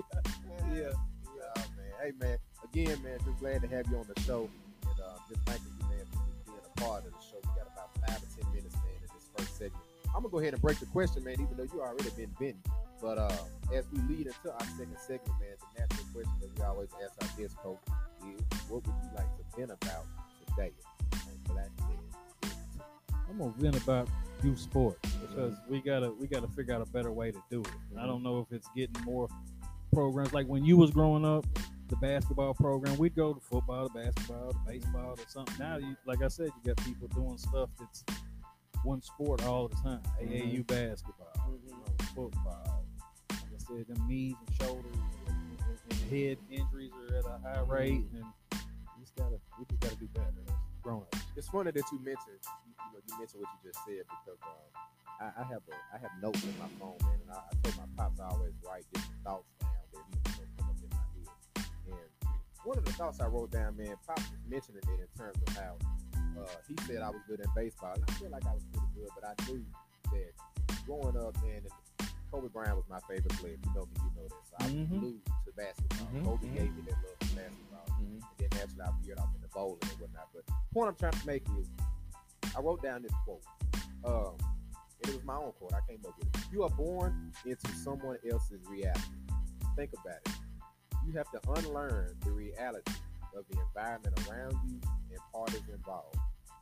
[0.75, 1.91] yeah, man.
[2.01, 2.37] Hey, man.
[2.63, 4.49] Again, man, just glad to have you on the show,
[4.89, 7.37] and uh, just thanking you, man, for being a part of the show.
[7.43, 9.83] We got about five or ten minutes, man, in this first segment.
[10.15, 12.61] I'm gonna go ahead and break the question, man, even though you already been bitten.
[13.01, 13.35] But uh,
[13.73, 17.13] as we lead into our second segment, man, the natural question that we always ask
[17.21, 17.79] our guest coach
[18.23, 20.05] is, what would you like to vent about
[20.55, 20.71] today
[21.13, 21.69] on Black
[23.29, 24.09] I'm gonna vent about
[24.43, 27.69] youth sports because we gotta we gotta figure out a better way to do it.
[27.97, 29.27] I don't know if it's getting more
[29.93, 31.45] programs like when you was growing up,
[31.87, 32.97] the basketball program.
[32.97, 35.55] We'd go to football, to basketball, to baseball, or something.
[35.59, 38.03] Now, you like I said, you got people doing stuff that's
[38.83, 40.01] one sport all the time.
[40.21, 42.85] AAU basketball, you know, football.
[43.29, 44.95] Like I said, them knees and shoulders
[45.27, 48.40] and, and, and head injuries are at a high rate, and we
[49.11, 50.43] just gotta we just gotta do better.
[50.81, 51.19] Grown ups.
[51.35, 54.39] It's funny that you mentioned, you, you know, you mentioned what you just said because
[54.41, 54.65] um,
[55.19, 57.77] I, I have a, I have notes in my phone, man, and I, I told
[57.77, 61.05] my pops I always write different thoughts down that you know, come up in my
[61.13, 61.29] head.
[61.85, 62.09] And
[62.63, 65.49] one of the thoughts I wrote down, man, pops was mentioning it in terms of
[65.53, 65.77] how
[66.41, 68.89] uh, he said I was good in baseball, and I feel like I was pretty
[68.95, 69.61] good, but I knew
[70.17, 70.33] that
[70.85, 71.75] growing up, man, and
[72.31, 73.55] Kobe Bryant was my favorite player.
[73.59, 74.47] If you know me, you know that.
[74.47, 74.99] So I Mhm.
[74.99, 76.07] glued to basketball.
[76.07, 76.53] Mhm, Kobe mhm.
[76.55, 79.99] gave me that love for basketball and then naturally I veered off into bowling and
[79.99, 80.29] whatnot.
[80.33, 81.67] But the point I'm trying to make is,
[82.55, 83.43] I wrote down this quote,
[84.05, 84.35] um,
[85.03, 85.73] and it was my own quote.
[85.73, 86.51] I came up with it.
[86.51, 89.01] You are born into someone else's reality.
[89.75, 90.29] Think about it.
[91.05, 92.93] You have to unlearn the reality
[93.35, 94.79] of the environment around you
[95.11, 96.17] and parties involved,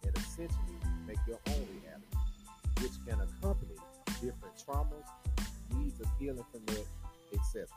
[0.06, 2.18] and essentially make your own reality,
[2.82, 3.76] which can accompany
[4.22, 5.08] different traumas,
[5.80, 6.86] needs of healing from that,
[7.34, 7.68] etc.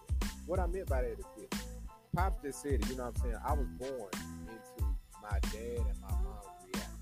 [0.46, 1.60] What I meant by that is this.
[2.14, 3.36] Pops just said it, you know what I'm saying?
[3.46, 4.10] I was born
[4.48, 4.84] into
[5.22, 6.92] my dad and my mom's reality.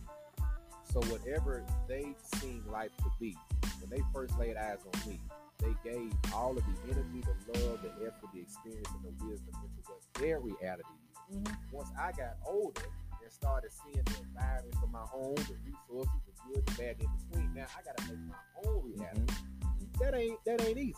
[0.85, 3.37] So whatever they seen life to be,
[3.81, 5.21] when they first laid eyes on me,
[5.59, 9.55] they gave all of the energy, the love, the effort, the experience, and the wisdom
[9.63, 11.37] into what their reality is.
[11.37, 11.77] Mm-hmm.
[11.77, 12.83] Once I got older
[13.23, 17.09] and started seeing the environment for my own, the resources, the good, the bad, in
[17.29, 19.03] between, now I gotta make my own mm-hmm.
[19.03, 19.35] reality.
[20.01, 20.95] That ain't that ain't easy.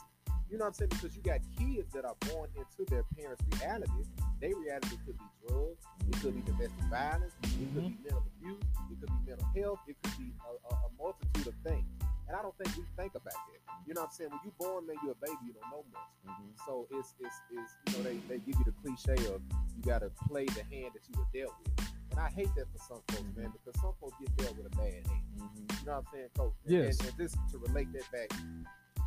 [0.53, 0.93] You know what I'm saying?
[0.93, 4.05] Because you got kids that are born into their parents' reality.
[4.41, 8.05] Their reality could be drugs, it could be domestic violence, it could be mm-hmm.
[8.05, 11.57] mental abuse, it could be mental health, it could be a, a, a multitude of
[11.65, 11.89] things.
[12.29, 13.61] And I don't think we think about that.
[13.89, 14.31] You know what I'm saying?
[14.31, 16.13] When you're born, man, you're a baby, you don't know much.
[16.29, 16.53] Mm-hmm.
[16.69, 20.13] So it's it's it's you know they, they give you the cliche of you gotta
[20.29, 21.89] play the hand that you were dealt with.
[22.13, 23.57] And I hate that for some folks, man, mm-hmm.
[23.57, 25.25] because some folks get dealt with a bad hand.
[25.33, 26.53] You know what I'm saying, Coach?
[26.69, 27.01] Yes.
[27.01, 28.29] And, and just to relate that back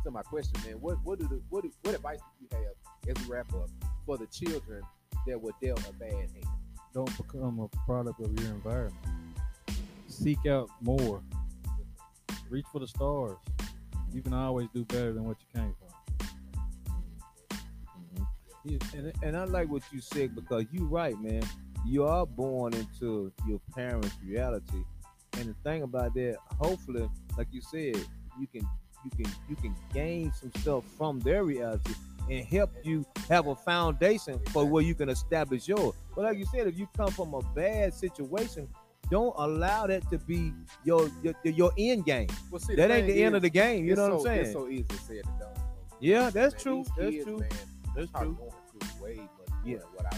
[0.06, 3.16] to my question, man, what what do the, what do, what advice do you have
[3.16, 3.68] as we wrap up
[4.06, 4.82] for the children
[5.26, 6.46] that were dealt a bad hand?
[6.94, 8.94] Don't become a product of your environment.
[10.06, 11.22] Seek out more.
[12.48, 13.36] Reach for the stars.
[14.12, 16.28] You can always do better than what you came from.
[17.98, 18.22] Mm-hmm.
[18.64, 21.42] Yeah, and, and I like what you said because you're right, man.
[21.84, 24.84] You are born into your parents' reality,
[25.34, 27.96] and the thing about that, hopefully, like you said,
[28.40, 28.66] you can
[29.04, 31.94] you can you can gain some stuff from their reality
[32.30, 35.94] and help you have a foundation for where you can establish yours.
[36.14, 38.68] But like you said, if you come from a bad situation,
[39.10, 40.52] don't allow that to be
[40.84, 42.28] your your, your end game.
[42.50, 43.84] Well, see, That ain't the end of the game.
[43.84, 44.40] You know what I'm saying?
[44.46, 45.54] It's so easy to say it and done.
[46.00, 46.84] Yeah, that's Man, true.
[46.96, 47.38] That's kids, true.
[47.38, 47.48] Man,
[47.94, 48.38] That's true.
[48.38, 49.28] going way
[49.64, 49.78] Yeah.
[49.94, 50.16] what I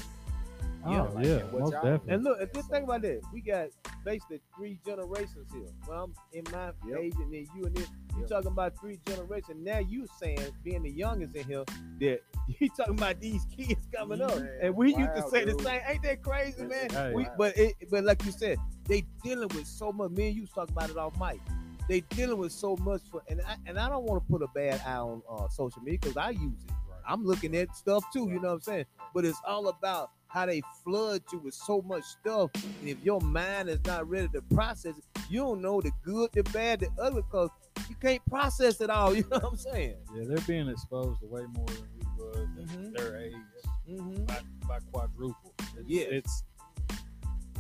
[0.89, 1.53] Oh, like yeah, that.
[1.53, 2.15] What most y'all- definitely.
[2.15, 3.21] And look, and just think about that.
[3.33, 3.69] We got
[4.05, 5.69] basically three generations here.
[5.89, 6.99] Well, I'm in my Yep.
[7.01, 7.89] age, and then you and this.
[8.15, 8.29] You Yep.
[8.29, 9.65] talking about three generations.
[9.65, 11.65] Now you saying, being the youngest in here,
[12.01, 12.21] that
[12.61, 15.59] you talking about these kids coming up, and we used to say dude.
[15.59, 15.81] the same.
[15.87, 16.91] Ain't that crazy, man?
[16.91, 17.13] Hey.
[17.15, 20.11] We, but it, but like you said, they dealing with so much.
[20.13, 21.41] Me and you talking about it off mic.
[21.89, 24.49] They dealing with so much for, and I, and I don't want to put a
[24.55, 26.71] bad eye on uh, social media because I use it.
[27.07, 28.29] I'm looking at stuff too.
[28.29, 28.85] You know what I'm saying?
[29.15, 32.51] But it's all about how they flood you with so much stuff.
[32.55, 36.31] And if your mind is not ready to process it, you don't know the good,
[36.33, 37.51] the bad, the ugly, because
[37.89, 39.15] you can't process it all.
[39.17, 39.97] You know what I'm saying?
[40.15, 42.97] Yeah, they're being exposed to way more than we was at Mhm.
[42.97, 43.35] their age
[43.89, 44.25] Mm-hmm.
[44.27, 44.39] by,
[44.69, 45.55] by quadruple.
[45.79, 46.09] It's, Yes.
[46.11, 46.45] it's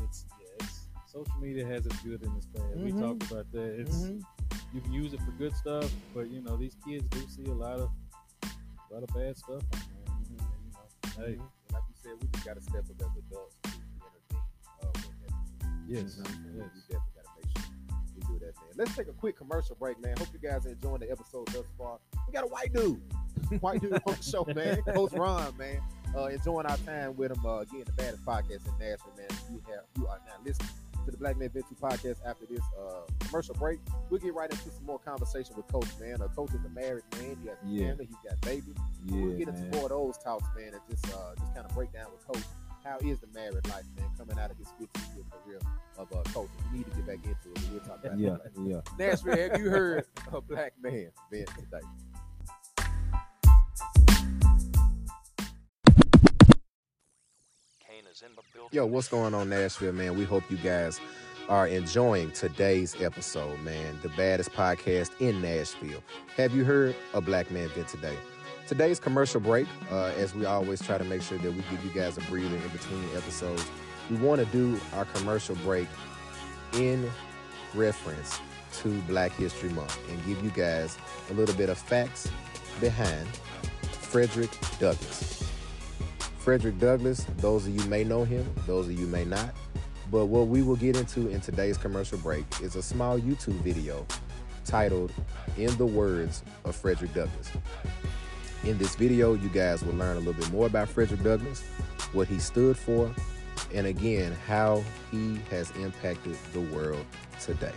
[0.03, 2.83] it's yeah, it's social media has its good and its bad.
[2.83, 3.01] We Mhm.
[3.01, 3.81] talked about that.
[3.81, 4.09] It's
[4.75, 7.55] you can use it for good stuff, but you know these kids do see a
[7.55, 7.91] lot of
[8.43, 10.15] a lot of bad stuff on there.
[10.17, 11.41] And, you know, hey,
[12.09, 14.45] And like you said, we just got to step up as adults to intervene.
[14.83, 15.85] Uh, when necessary.
[15.89, 16.57] yes, You know what I'm saying?
[16.57, 16.71] yes.
[16.75, 17.71] We definitely got to make sure
[18.15, 18.73] we do that, man.
[18.77, 20.17] Let's take a quick commercial break, man.
[20.17, 21.99] Hope you guys are enjoying the episode thus far.
[22.27, 23.01] We got a white dude,
[23.61, 24.83] white dude on the show, man.
[24.83, 25.81] Coach Ron, man.
[26.17, 27.45] Uh, enjoying our time with him.
[27.45, 29.27] Uh, again, the baddest podcast in Nashville, man.
[29.51, 30.69] You have you are now listening
[31.09, 32.19] to the Black Man Venture podcast.
[32.27, 33.79] After this uh, commercial break,
[34.11, 36.21] we'll get right into some more conversation with Coach, man.
[36.21, 37.37] Uh, Coach is a married man.
[37.43, 37.89] He has a Yeah.
[37.91, 38.07] family.
[38.07, 38.75] He's got babies.
[39.07, 41.75] Yeah, we'll get into more of those talks, man, and just uh, just kind of
[41.75, 42.45] break down with Coach
[42.85, 45.59] how is the married life, man, coming out of his 15 year career
[45.99, 46.51] of uh, coaching.
[46.73, 47.71] We need to get back into it.
[47.73, 48.53] We'll talk about Yeah, that.
[48.65, 48.81] yeah.
[48.97, 51.81] Nashville, have you heard a black man vent today?
[58.73, 60.17] Yo, what's going on, Nashville, man?
[60.19, 61.01] We hope you guys
[61.49, 63.99] are enjoying today's episode, man.
[64.03, 66.03] The baddest podcast in Nashville.
[66.37, 68.17] Have you heard a black man vent today?
[68.67, 71.91] Today's commercial break, uh, as we always try to make sure that we give you
[71.95, 73.65] guys a breather in between episodes,
[74.11, 75.87] we want to do our commercial break
[76.75, 77.09] in
[77.75, 78.41] reference
[78.81, 80.99] to Black History Month and give you guys
[81.31, 82.29] a little bit of facts
[82.81, 83.27] behind
[84.01, 85.48] Frederick Douglass.
[86.39, 89.55] Frederick Douglass, those of you may know him, those of you may not.
[90.11, 94.07] But what we will get into in today's commercial break is a small YouTube video
[94.65, 95.13] titled
[95.57, 97.51] In the Words of Frederick Douglass.
[98.65, 101.63] In this video, you guys will learn a little bit more about Frederick Douglass,
[102.13, 103.15] what he stood for,
[103.75, 107.05] and again, how he has impacted the world
[107.41, 107.73] today.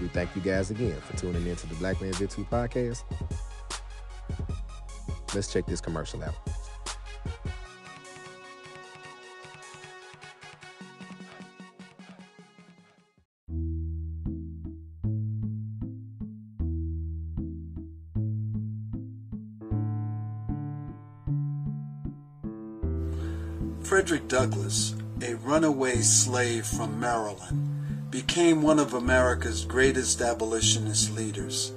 [0.00, 3.04] We thank you guys again for tuning in to the Black Man Vent 2 podcast.
[5.34, 6.34] Let's check this commercial out.
[23.84, 31.72] Frederick Douglass, a runaway slave from Maryland, became one of America's greatest abolitionist leaders.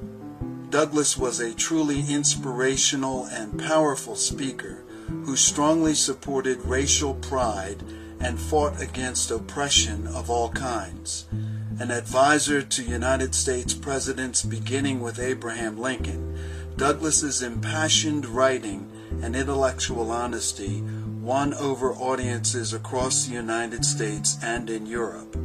[0.70, 4.86] Douglass was a truly inspirational and powerful speaker
[5.26, 7.84] who strongly supported racial pride
[8.22, 11.26] and fought against oppression of all kinds.
[11.78, 16.40] An advisor to United States presidents beginning with Abraham Lincoln,
[16.78, 18.90] Douglass's impassioned writing
[19.22, 20.84] and intellectual honesty
[21.28, 25.36] won over audiences across the United States and in Europe.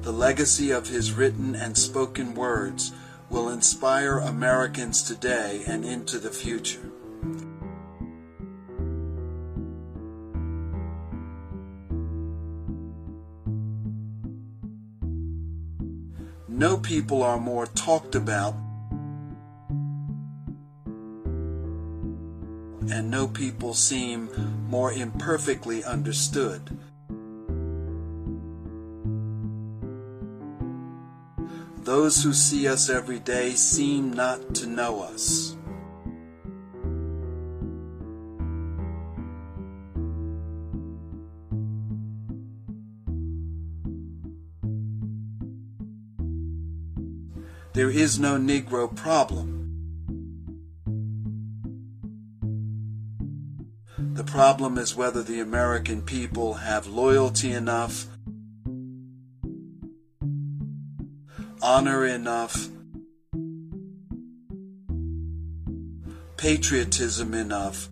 [0.00, 2.92] The legacy of his written and spoken words
[3.28, 6.90] will inspire Americans today and into the future.
[16.48, 18.54] No people are more talked about
[22.90, 24.28] and no people seem
[24.68, 26.78] more imperfectly understood.
[31.82, 35.56] Those who see us every day seem not to know us.
[47.72, 49.55] There is no Negro problem.
[54.16, 58.06] The problem is whether the American people have loyalty enough,
[61.60, 62.70] honor enough,
[66.38, 67.90] patriotism enough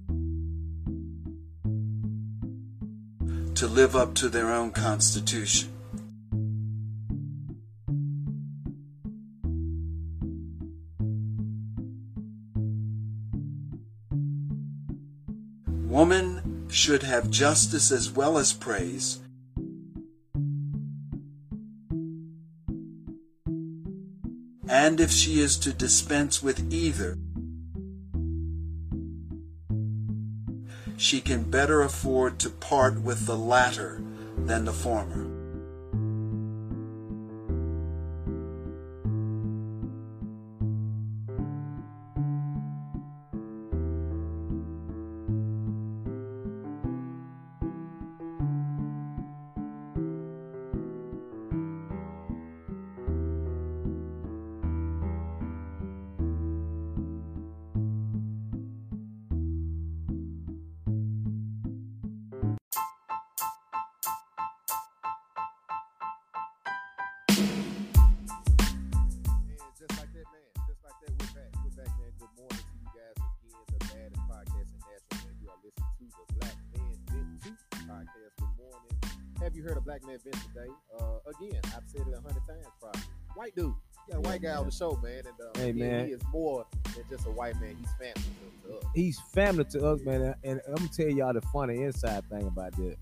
[3.57, 5.74] to live up to their own constitution.
[16.05, 19.21] Woman should have justice as well as praise.
[24.69, 27.17] And if she is to dispense with either,
[30.99, 34.03] she can better afford to part with the latter
[34.37, 35.34] than the former.
[88.95, 90.35] He's family to us, man.
[90.45, 92.97] And I'm gonna tell y'all the funny inside thing about that.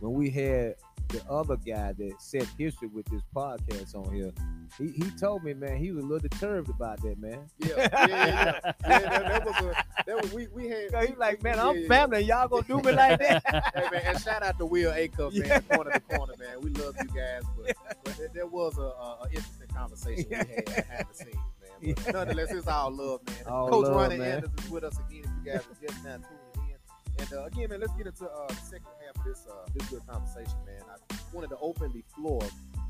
[0.00, 0.76] When we had
[1.08, 4.32] the other guy that set history with this podcast on here,
[4.78, 7.46] he, he told me, man, he was a little disturbed about that, man.
[7.58, 8.06] Yeah, yeah, yeah.
[8.08, 8.60] yeah.
[8.64, 10.86] yeah that, that was a that was we we had.
[11.06, 11.88] He like, man, I'm yeah.
[11.88, 12.20] family.
[12.20, 13.42] Y'all gonna do me like that?
[13.74, 16.60] hey man, and shout out to Will Acuff, man, corner to corner, man.
[16.62, 20.36] We love you guys, but, but there, there was a, a, a interesting conversation we
[20.36, 21.36] had behind the scenes,
[21.82, 21.94] man.
[22.04, 23.36] But nonetheless, it's all love, man.
[23.46, 24.32] All Coach love, Ronnie man.
[24.36, 25.24] Anderson is with us again.
[25.24, 26.76] If you guys are just now tuning in,
[27.18, 29.88] and uh, again, man, let's get into uh, the second half of this uh, this
[29.88, 30.82] good conversation, man.
[30.88, 32.42] I wanted to open the floor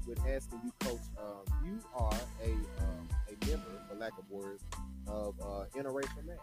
[0.07, 1.01] with asking you, Coach.
[1.19, 4.63] Um, you are a um, a member, for lack of words,
[5.07, 6.41] of uh, interracial marriage.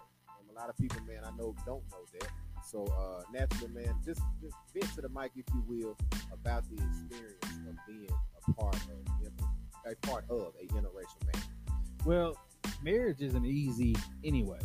[0.50, 2.30] A lot of people, man, I know don't know that.
[2.64, 5.98] So uh, naturally, man, just just vent to the mic, if you will,
[6.32, 8.08] about the experience of being
[8.48, 11.63] a part of a part of a interracial marriage.
[12.06, 12.36] Well,
[12.82, 14.60] marriage isn't easy anyway.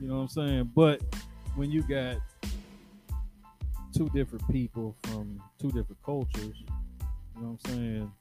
[0.00, 0.70] You know what I'm saying?
[0.74, 1.02] But
[1.56, 2.16] when you got
[3.96, 6.56] two different people from two different cultures.
[7.36, 8.12] You know what I'm saying?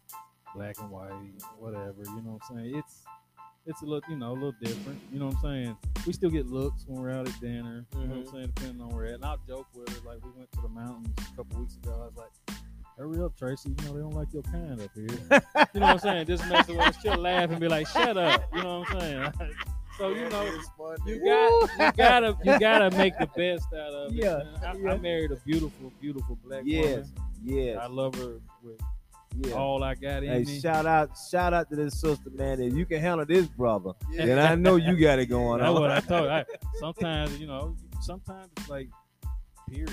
[0.56, 1.12] Black and white,
[1.58, 1.96] whatever.
[2.06, 2.76] You know what I'm saying?
[2.76, 3.04] It's
[3.66, 5.00] it's a little, you know, a little different.
[5.12, 5.78] You know what I'm saying?
[6.08, 7.86] We still get looks when we're out at dinner.
[7.94, 8.32] You know what I'm Mhm.
[8.32, 8.52] saying?
[8.56, 9.14] Depending on where we're at.
[9.16, 10.08] And I'll joke with her.
[10.10, 11.94] Like we went to the mountains a couple weeks ago.
[11.94, 12.59] I was like,
[13.00, 13.70] "Hurry up, Tracy!
[13.70, 15.08] You know they don't like your kind up here."
[15.74, 16.28] you know what I'm saying?
[16.28, 16.94] Just messing with her.
[17.02, 19.34] She'll laugh and be like, "Shut up!" You know what I'm saying?
[19.98, 20.46] so you know,
[21.06, 24.16] you got you gotta you gotta make the best out of it.
[24.24, 24.44] Yeah.
[24.64, 24.92] I, yeah.
[24.94, 27.12] I married a beautiful, beautiful black Yes, woman.
[27.44, 28.80] yes, I love her with
[29.38, 29.54] yeah.
[29.54, 30.60] all I got in Hey, me.
[30.60, 32.62] shout out, shout out to this sister, man.
[32.62, 35.82] If you can handle this brother, then I know you got it going That's on.
[35.82, 36.28] what I told.
[36.30, 36.46] I,
[36.80, 38.90] sometimes, you know, sometimes it's like,
[39.70, 39.92] period.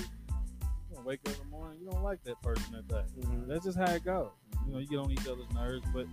[1.07, 3.01] Wake up in the morning, you don't like that person that day.
[3.21, 3.47] Mhm.
[3.47, 4.29] That's just how it goes.
[4.65, 6.05] You know, you get on each other's nerves, but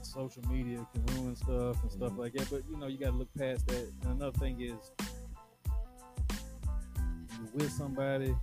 [0.00, 2.16] social media can ruin stuff and stuff Mhm.
[2.16, 2.48] like that.
[2.48, 3.92] But you know, you got to look past that.
[4.04, 4.90] And another thing is,
[7.36, 8.34] you're with somebody,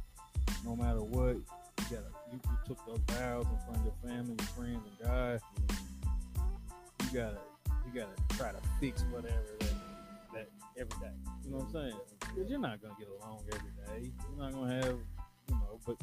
[0.64, 1.44] no matter what, you
[1.90, 5.42] got you, you took those vows in front of your family, your friends, and God.
[7.02, 7.42] You gotta
[7.88, 9.73] you gotta try to fix whatever that
[10.34, 11.14] that every day.
[11.44, 12.00] You know what I'm saying?
[12.20, 14.12] Because you're not gonna get along every day.
[14.30, 14.98] You're not gonna have,
[15.50, 15.98] you know, but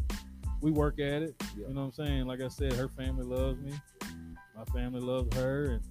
[0.60, 1.34] we work at it.
[1.56, 1.68] Yeah.
[1.68, 2.26] You know what I'm saying?
[2.26, 3.72] Like I said, her family loves me.
[4.56, 5.82] My family loves her, and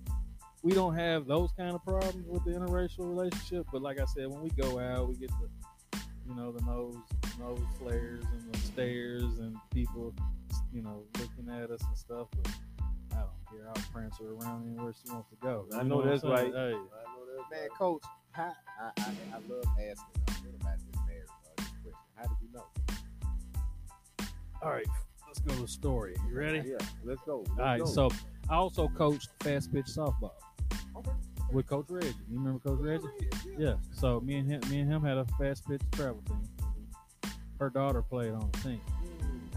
[0.61, 3.65] we don't have those kind of problems with the interracial relationship.
[3.71, 6.95] But like I said, when we go out, we get the, you know, the nose
[7.39, 10.13] nose flares and the stares and people,
[10.73, 12.27] you know, looking at us and stuff.
[12.35, 12.51] But
[13.13, 13.67] I don't care.
[13.69, 15.65] I'll prance her around anywhere she wants to go.
[15.73, 16.33] I You know what I'm that's saying?
[16.53, 16.73] right.
[17.51, 18.03] Man, coach,
[18.39, 21.93] how, I, I, I love asking anybody this marriage uh, question.
[22.15, 22.65] How did you know?
[24.63, 24.87] all right,
[25.27, 26.15] let's go to the story.
[26.29, 26.69] You ready?
[26.69, 27.39] Yeah, let's go.
[27.39, 27.85] Let's All right, go.
[27.85, 28.09] so
[28.49, 30.31] I also coached fast pitch softball
[30.95, 31.11] Okay.
[31.51, 32.07] with Coach Reggie.
[32.29, 33.07] You remember Coach Reggie?
[33.57, 33.75] Yeah.
[33.91, 36.43] So me and him, me and him had a fast pitch travel team.
[37.59, 38.81] Her daughter played on the team.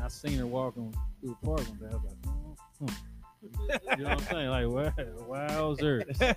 [0.02, 1.86] I seen her walking through the park one day.
[1.86, 3.98] I was like, hmm.
[4.00, 4.48] you know what I'm saying?
[4.48, 6.36] Like, wow, wowzers.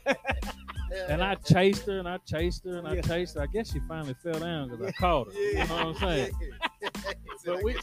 [1.08, 3.42] And I chased her and I chased her and I chased her.
[3.42, 5.40] I guess she finally fell down because I caught her.
[5.40, 6.32] You know what I'm saying?
[7.46, 7.76] But we-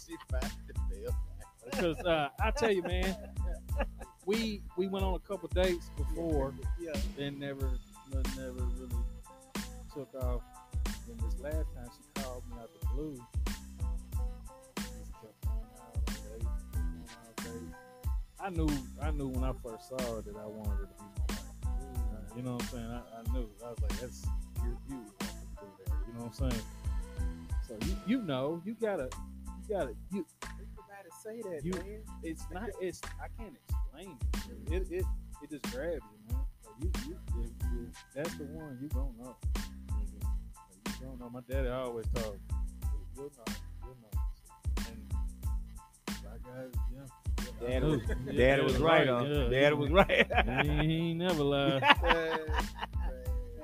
[1.70, 3.16] Because uh, I tell you, man,
[4.26, 6.92] we we went on a couple dates before yeah.
[7.18, 7.70] and never
[8.36, 8.88] never really
[9.94, 10.42] took off.
[11.06, 13.16] Then this last time she called me out the blue.
[14.76, 17.76] Just kept going out on dates, going out dates.
[18.40, 18.68] I knew
[19.00, 21.21] I knew when I first saw her that I wanted her to be
[22.36, 22.86] you know what I'm saying?
[22.90, 23.48] I, I knew.
[23.64, 24.22] I was like, that's
[24.56, 24.98] through there.
[26.06, 26.62] You know what I'm saying?
[27.68, 29.08] So you you know, you gotta
[29.68, 30.26] you gotta you
[30.58, 32.02] You gotta say that, You- man.
[32.22, 34.16] it's not it's I can't explain
[34.68, 34.72] it.
[34.72, 35.04] It it,
[35.42, 36.44] it just grabs you, man.
[36.62, 37.16] So you you
[37.84, 39.36] if that's the one you don't know.
[41.00, 41.30] You don't know.
[41.30, 42.38] My daddy always told
[43.16, 43.54] you'll know.
[47.62, 47.68] Yeah.
[47.68, 49.24] I Daddy was, Yeah, Daddy was right, huh?
[49.26, 49.48] yeah.
[49.48, 50.66] Daddy was right.
[50.66, 51.82] He, he never lied.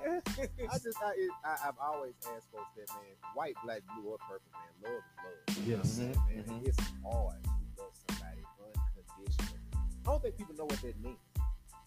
[0.09, 4.19] I just, I, it, I, I've always asked folks that, man, white, black, blue, or
[4.19, 5.03] purple, man, love
[5.49, 5.67] is love.
[5.69, 5.99] Yes.
[5.99, 6.15] Man,
[6.49, 7.51] Mhm, it's hard to
[7.83, 9.61] love somebody unconditionally.
[10.07, 11.19] I don't think people know what that means.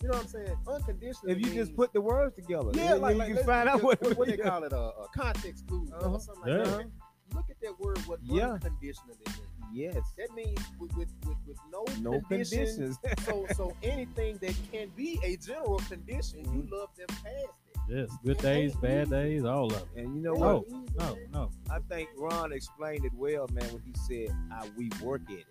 [0.02, 0.58] You know what I'm saying?
[0.68, 1.32] Unconditional.
[1.32, 3.84] if you just put the words together, yeah, then like, you can let's- find out
[3.84, 6.10] what, what, what they call it, a, a context clue Uh-huh.
[6.12, 6.78] or something like Yeah.
[6.78, 6.86] that.
[7.36, 7.98] Look at that word.
[8.08, 8.52] What Yeah.
[8.54, 9.40] unconditionally means.
[9.74, 9.98] Yes.
[10.18, 12.98] That means with with, with, with no, No conditions.
[12.98, 13.26] conditions.
[13.26, 16.74] so so anything that can be a general condition, you mm-hmm.
[16.74, 17.50] love them past it.
[17.90, 18.10] Yes.
[18.24, 19.88] Good days, bad days, all of it.
[20.02, 20.98] and you know No, what?
[20.98, 21.50] no, no.
[21.70, 25.46] I think Ron explained it well, man, when he said, I, "We work at it."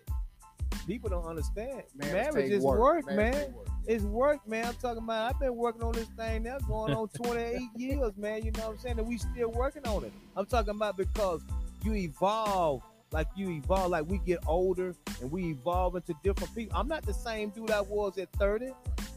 [0.87, 1.83] People don't understand.
[1.95, 3.33] Marriage take is work, Marriage man.
[3.33, 3.67] take work.
[3.87, 4.65] It's work, man.
[4.65, 5.35] I'm talking about.
[5.35, 8.43] I've been working on this thing now, going on 28 years, man.
[8.43, 8.99] You know what I'm saying?
[8.99, 10.13] And we still working on it.
[10.35, 11.43] I'm talking about because
[11.83, 12.81] you evolve,
[13.11, 16.77] like you evolve, like we get older and we evolve into different people.
[16.77, 18.67] I'm not the same dude I was at 30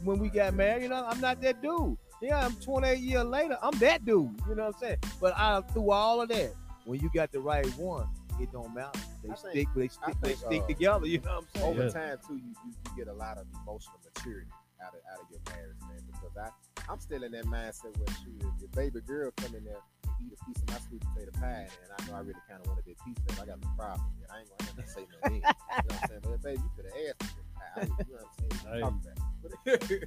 [0.03, 0.83] when we got married.
[0.83, 1.97] You know, I'm not that dude.
[2.21, 3.57] Yeah, I'm 28 years later.
[3.63, 4.31] I'm that dude.
[4.49, 4.97] You know what I'm saying?
[5.21, 6.53] But I through all of that,
[6.85, 8.07] when you got the right one,
[8.41, 8.99] it don't matter.
[9.23, 11.07] They I think- stick, they I stick, they think, stick uh, together.
[11.07, 11.67] You know what I'm saying?
[11.67, 11.91] over Yeah.
[11.91, 14.51] time too, you, you, you get a lot of emotional maturity
[14.85, 16.01] out of out of your marriage, man.
[16.07, 19.65] Because I I'm still in that mindset where shoot, if your baby girl come in
[19.65, 22.35] there and eat a piece of my sweet potato pie, and I know I really
[22.49, 24.07] kind of wanted that piece, then I got no problem.
[24.23, 25.33] And I ain't gonna have to say no then.
[25.35, 26.21] You know what I'm saying?
[26.23, 27.75] But baby, you could have asked me for the pie.
[27.77, 28.65] I, you know what I'm saying?
[28.73, 28.81] Hey.
[28.81, 28.93] it.
[29.11, 29.21] But-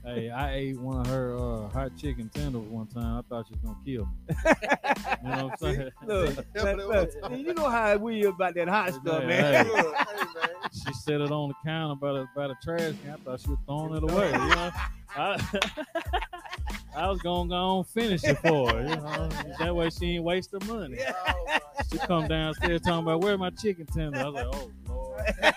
[0.04, 3.20] Hey, I ate one of her uh, hot chicken tenders one time.
[3.20, 4.36] I thought she was gonna kill me.
[5.24, 5.90] You know what I'm saying?
[6.06, 9.66] Look, look, but look, you know how we about that hot stuff, man.
[9.66, 9.72] hey.
[9.72, 10.50] Look, man.
[10.74, 13.14] She set it on the counter by the by the trash can.
[13.14, 14.32] I thought she was throwing it away.
[14.32, 14.72] You know,
[15.16, 15.38] I,
[16.98, 18.82] I was gonna go on finish it for her.
[18.82, 19.30] You know,
[19.60, 20.98] that way she ain't waste her money.
[21.92, 24.18] She come downstairs talking about where my chicken tender.
[24.20, 25.22] I was like, oh lord.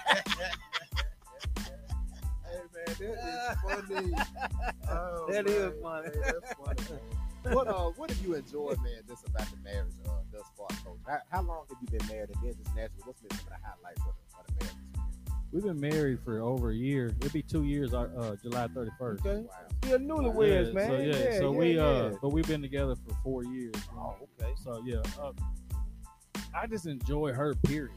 [2.45, 4.13] Hey man, that is funny.
[4.91, 5.73] Oh, That is man.
[5.83, 6.09] funny.
[6.13, 6.99] Hey, that's funny.
[7.45, 7.55] man.
[7.55, 10.99] what uh, what have you enjoyed, man, just about the marriage uh, thus far, Coach?
[11.07, 13.53] How, how long have you been married, and then just naturally, what's been some of
[13.55, 14.30] the highlights of the, of the marriage?
[15.53, 17.07] We've been married for over a year.
[17.21, 19.27] It'll be two years, uh, uh, July thirty first.
[19.27, 19.43] Okay.
[19.43, 19.89] Wow.
[19.89, 20.89] You're newlyweds, yeah, man.
[20.89, 21.83] So yeah, yeah so yeah, we yeah.
[21.83, 23.75] uh, but we've been together for four years.
[23.75, 24.17] you know.
[24.21, 24.53] Oh, okay.
[24.63, 25.33] So yeah, uh,
[26.55, 27.55] I just enjoy her.
[27.55, 27.91] Period.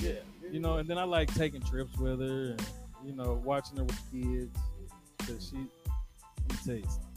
[0.00, 0.12] Yeah,
[0.50, 2.62] you know, and then I like taking trips with her, and
[3.04, 4.58] you know, watching her with kids.
[5.18, 7.12] Cause she, let me tell you something.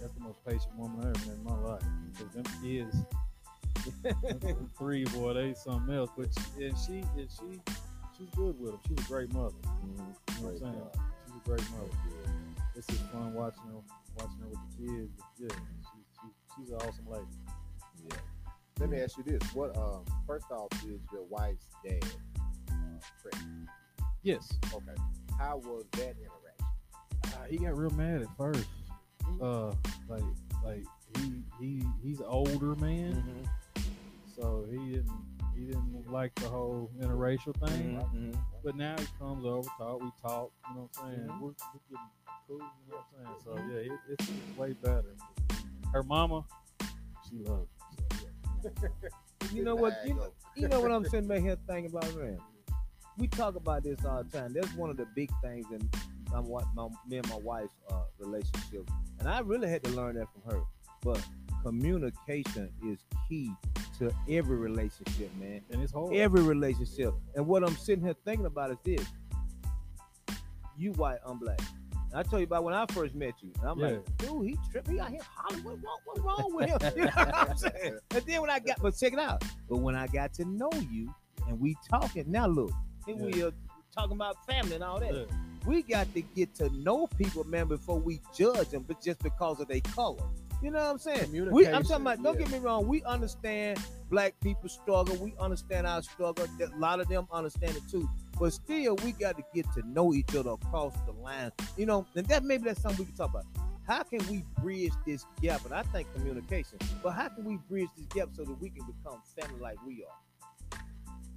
[0.00, 1.82] That's the most patient woman I ever met in my life.
[2.16, 2.96] Cause them kids,
[4.32, 6.10] them three boy, they something else.
[6.16, 7.60] But she, and she, and she,
[8.16, 8.80] she's good with them.
[8.88, 9.54] She's a great mother.
[9.64, 10.04] You know
[10.40, 10.82] what I'm saying?
[11.26, 11.90] She's a great mother.
[12.74, 13.80] It's just fun watching her,
[14.16, 15.10] watching her with the kids.
[15.16, 17.24] But yeah, she, she, she's an awesome lady.
[18.08, 18.16] Yeah.
[18.78, 22.04] Let me ask you this: What um, first off, is your wife's dad
[22.70, 23.36] uh?
[24.22, 24.52] Yes.
[24.74, 25.00] Okay.
[25.38, 26.66] How was that interaction?
[27.24, 28.66] Uh, he got real mad at first.
[29.40, 29.72] Uh,
[30.08, 30.22] like,
[30.64, 30.84] like
[31.18, 33.22] he he he's an older man,
[34.36, 35.10] so he didn't
[35.56, 37.96] he didn't like the whole interracial thing.
[38.14, 38.36] Mhm.
[38.64, 40.50] But now he comes over, talk, we talk.
[40.68, 41.28] You know what I'm saying?
[41.28, 41.40] Mhm.
[41.40, 42.10] We're, we're getting
[42.48, 42.56] cool.
[42.58, 43.36] You know what I'm saying?
[43.44, 45.14] So yeah, it, it's, it's way better.
[45.92, 46.44] Her mama,
[47.28, 47.68] she loves.
[47.98, 48.06] Him,
[48.62, 49.08] so, yeah.
[49.52, 49.94] You know what?
[50.04, 52.38] You know, you know what I'm sitting back here thinking about, man.
[53.18, 54.52] We talk about this all the time.
[54.52, 55.88] That's one of the big things in
[56.30, 58.90] my, wi- my me and my wife's uh, relationship,
[59.20, 60.62] and I really had to learn that from her.
[61.02, 61.24] But
[61.62, 62.98] communication is
[63.28, 63.50] key
[63.98, 65.62] to every relationship, man.
[65.70, 66.14] And it's hard.
[66.14, 67.14] Every relationship.
[67.34, 69.06] And what I'm sitting here thinking about is this:
[70.76, 71.60] you white, I'm black.
[72.10, 74.56] And I tell you about when I first met you, and I'm like, dude, he
[74.70, 75.64] tripped me out here hollering.
[75.64, 76.92] What, what, what's wrong with him?
[76.96, 77.98] You know what I'm saying?
[78.12, 79.42] And then when I got, but check it out.
[79.68, 81.12] But when I got to know you,
[81.48, 82.72] and we talking, now look,
[83.08, 83.52] and we are
[83.96, 85.14] talking about family and all that.
[85.14, 85.24] Yeah.
[85.64, 89.58] We got to get to know people, man, before we judge them, but just because
[89.58, 90.22] of their color.
[90.66, 91.52] You know what I'm saying?
[91.52, 92.24] We, I'm talking about.
[92.24, 92.44] Don't yeah.
[92.44, 92.88] get me wrong.
[92.88, 93.78] We understand
[94.10, 95.14] black people struggle.
[95.14, 96.44] We understand our struggle.
[96.60, 98.10] A lot of them understand it too.
[98.36, 101.52] But still, we got to get to know each other across the line.
[101.76, 103.44] You know, and that maybe that's something we can talk about.
[103.86, 105.64] How can we bridge this gap?
[105.66, 106.78] And I think communication.
[107.00, 110.02] But how can we bridge this gap so that we can become family like we
[110.02, 110.80] are?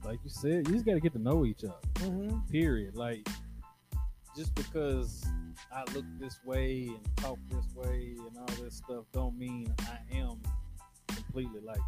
[0.03, 1.75] Like you said, you just got to get to know each other.
[1.97, 2.51] Mm-hmm.
[2.51, 2.95] period.
[2.95, 3.27] Like
[4.35, 5.25] just because
[5.71, 10.15] I look this way and talk this way and all this stuff don't mean I
[10.15, 10.39] am
[11.07, 11.79] completely like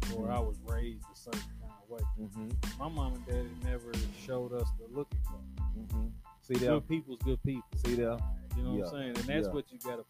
[0.00, 2.00] this or I was raised a certain kind of way.
[2.20, 2.48] Mm-hmm.
[2.78, 3.92] My mom and daddy never
[4.26, 5.78] showed us the look at.
[5.78, 6.06] Mm-hmm.
[6.42, 6.72] See there.
[6.74, 7.62] Good people's good people.
[7.86, 8.16] See there.
[8.56, 8.84] You know Yeah.
[8.84, 9.16] what I'm saying?
[9.16, 9.52] And that's Yeah.
[9.52, 10.04] what you gotta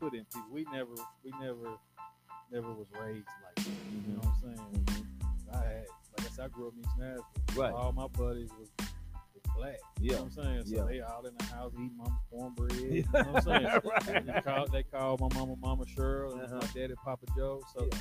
[0.00, 0.48] put in people.
[0.50, 1.76] We never we never
[2.50, 3.72] never was raised like that.
[4.06, 4.84] You know what I'm saying?
[4.84, 5.54] Mm-hmm.
[5.54, 5.86] I had
[6.18, 7.62] like I said, I grew up in East Nashville.
[7.62, 7.72] Right.
[7.72, 8.68] All my buddies was,
[9.44, 9.78] was black.
[10.00, 10.16] You Yeah.
[10.16, 10.64] know what I'm saying?
[10.66, 10.84] So Yeah.
[10.84, 12.72] they all in the house eating mama's cornbread.
[12.82, 13.80] You know what I'm saying?
[13.84, 14.26] Right.
[14.26, 16.60] they, call, they call my mama Mama Cheryl and Uh-huh.
[16.60, 17.62] my daddy Papa Joe.
[17.74, 17.98] So Yeah.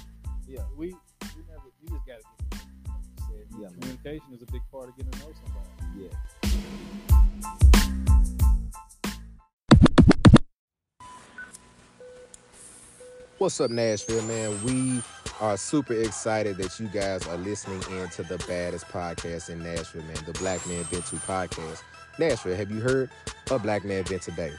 [0.47, 0.63] Yeah.
[0.75, 0.87] we
[1.35, 3.79] we never we just gotta get like said, Yeah, man.
[3.79, 6.03] communication is a big part of getting to know somebody.
[6.03, 7.21] Yeah.
[13.37, 14.63] What's up, Nashville, man?
[14.63, 15.01] We
[15.41, 20.03] are super excited that you guys are listening in to the baddest podcast in Nashville,
[20.03, 21.81] man, the Black Man Been To podcast.
[22.19, 23.09] Nashville, have you heard
[23.49, 24.51] of Black Man Been Today?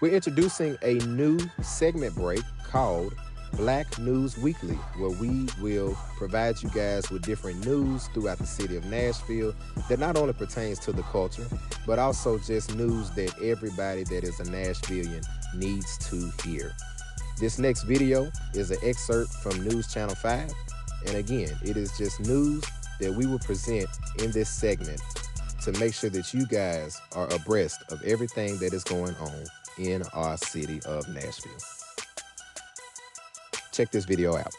[0.00, 3.14] We're introducing a new segment break called
[3.52, 8.76] Black News Weekly, where we will provide you guys with different news throughout the city
[8.76, 9.54] of Nashville
[9.90, 11.46] that not only pertains to the culture,
[11.86, 15.22] but also just news that everybody that is a Nashvilleian
[15.54, 16.72] needs to hear.
[17.40, 20.52] This next video is an excerpt from News Channel 5.
[21.06, 22.62] And again, it is just news
[23.00, 23.88] that we will present
[24.18, 25.00] in this segment
[25.62, 29.44] to make sure that you guys are abreast of everything that is going on
[29.78, 31.56] in our city of Nashville.
[33.72, 34.54] Check this video out.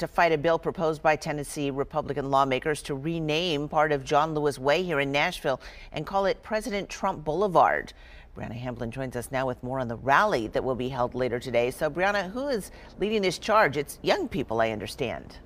[0.00, 4.58] To fight a bill proposed by Tennessee Republican lawmakers to rename part of John Lewis
[4.58, 5.60] Way here in Nashville
[5.92, 7.92] and call it President Trump Boulevard.
[8.34, 11.38] Brianna Hamblin joins us now with more on the rally that will be held later
[11.38, 11.70] today.
[11.70, 13.76] So, Brianna, who is leading this charge?
[13.76, 15.36] It's young people, I understand.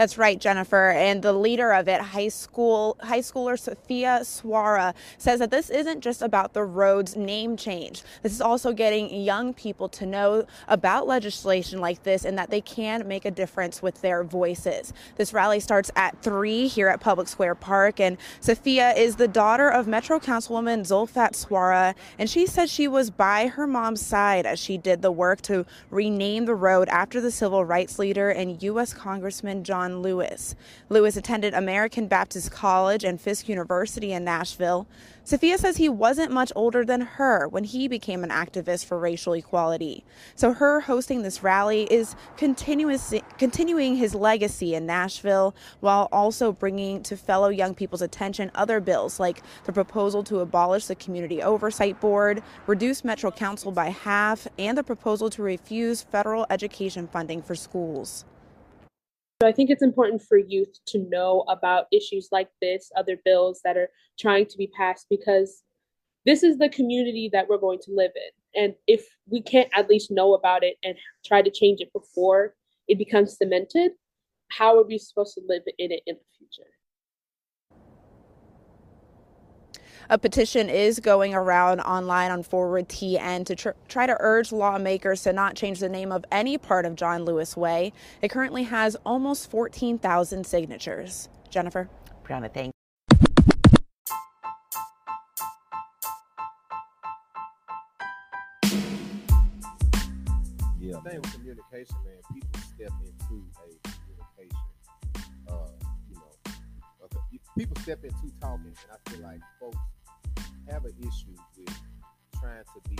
[0.00, 0.92] That's right, Jennifer.
[0.92, 6.00] And the leader of it, high school high schooler Sophia Suara, says that this isn't
[6.00, 8.02] just about the road's name change.
[8.22, 12.62] This is also getting young people to know about legislation like this and that they
[12.62, 14.94] can make a difference with their voices.
[15.16, 19.68] This rally starts at three here at Public Square Park, and Sophia is the daughter
[19.68, 24.58] of Metro Councilwoman Zulfat Suara, and she says she was by her mom's side as
[24.58, 28.94] she did the work to rename the road after the civil rights leader and U.S.
[28.94, 30.54] Congressman John Lewis.
[30.88, 34.86] Lewis attended American Baptist College and Fisk University in Nashville.
[35.24, 39.34] Sophia says he wasn't much older than her when he became an activist for racial
[39.34, 40.04] equality.
[40.34, 47.16] So her hosting this rally is continuing his legacy in Nashville while also bringing to
[47.16, 52.42] fellow young people's attention other bills like the proposal to abolish the Community Oversight Board,
[52.66, 58.24] reduce Metro Council by half, and the proposal to refuse federal education funding for schools.
[59.42, 63.62] So I think it's important for youth to know about issues like this, other bills
[63.64, 63.88] that are
[64.18, 65.62] trying to be passed, because
[66.26, 68.62] this is the community that we're going to live in.
[68.62, 72.54] And if we can't at least know about it and try to change it before
[72.86, 73.92] it becomes cemented,
[74.50, 76.68] how are we supposed to live in it in the future?
[80.12, 85.22] A petition is going around online on Forward TN to tr- try to urge lawmakers
[85.22, 87.92] to not change the name of any part of John Lewis Way.
[88.20, 91.28] It currently has almost 14,000 signatures.
[91.48, 91.88] Jennifer?
[92.24, 92.72] Brianna, thank
[100.80, 104.58] Yeah, the thing with communication, man, people step into a communication.
[105.48, 105.54] Uh,
[106.08, 107.20] you know,
[107.56, 109.78] people step into talking, and I feel like folks
[110.68, 111.72] have an issue with
[112.40, 112.96] trying to be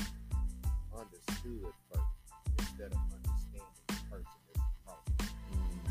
[0.96, 2.12] understood first
[2.58, 5.16] instead of understanding the person that's talking.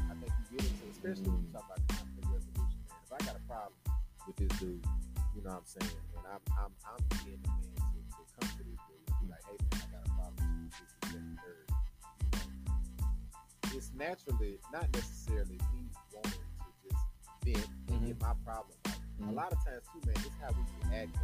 [0.09, 2.99] I think you get into, especially when you talk about the conflict resolution, man.
[3.05, 3.73] If I got a problem
[4.27, 4.85] with this dude,
[5.33, 8.49] you know what I'm saying, and I'm I'm I'm being the man to, to come
[8.53, 11.17] to this dude and be like, hey man, I got a problem with this, this,
[11.17, 11.67] and third.
[13.73, 17.01] It's naturally not necessarily me wanting to just
[17.45, 18.07] vent and mm-hmm.
[18.13, 18.98] get my problem out.
[19.19, 19.29] Mm-hmm.
[19.29, 21.15] A lot of times too, man, it's how we react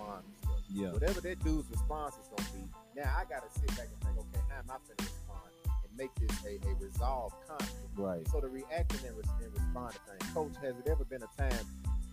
[0.00, 0.62] respond and stuff.
[0.72, 0.92] Yeah.
[0.92, 2.64] Whatever that dude's response is gonna be,
[2.96, 6.14] now I gotta sit back and think, okay, how am I gonna respond and make
[6.14, 7.90] this a, a resolved conflict?
[7.96, 8.26] Right.
[8.28, 10.32] So the reacting and, res- and respond to things.
[10.32, 11.66] Coach, has it ever been a time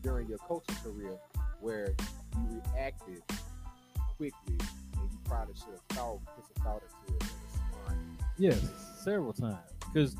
[0.04, 1.18] during your coaching career
[1.62, 1.94] where
[2.36, 3.22] you reacted
[4.18, 8.26] quickly and you probably should have thought, put some thought into it and responded?
[8.38, 8.62] Yes,
[9.04, 9.58] several times.
[9.94, 10.16] Because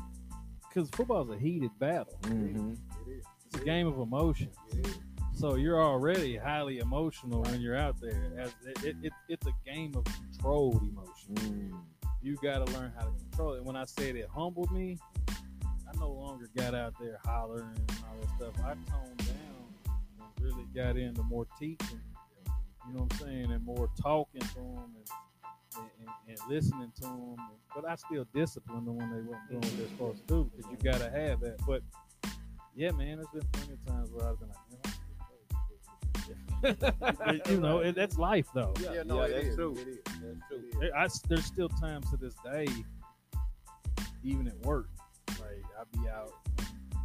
[0.68, 2.18] because football's a heated battle.
[2.22, 2.74] Mm-hmm.
[3.52, 3.62] It is.
[3.62, 4.50] A game of emotion.
[5.34, 8.32] So you're already highly emotional when you're out there.
[8.38, 11.34] As it, it, it it's a game of controlled emotion.
[11.34, 11.80] Mm.
[12.20, 13.64] You got to learn how to control it.
[13.64, 18.16] When I said it humbled me, I no longer got out there hollering and all
[18.20, 18.64] that stuff.
[18.64, 22.00] I toned down and really got into more teaching.
[22.88, 25.08] You know what I'm saying, and more talking to them and,
[25.76, 27.36] and, and, and listening to them.
[27.74, 30.70] But I still disciplined them when they weren't doing what they're supposed to do because
[30.70, 31.58] you got to have that.
[31.66, 31.82] But
[32.78, 34.58] yeah, man, it's been plenty of times where I've been like,
[37.48, 38.72] you know, it, that's life, though.
[38.80, 39.76] Yeah, yeah no, yeah, that's, true.
[39.76, 39.98] It is.
[40.04, 40.78] That's mm-hmm.
[40.78, 40.90] true.
[40.96, 42.68] I, there's still times to this day,
[44.22, 44.90] even at work,
[45.40, 46.32] like I'll be out,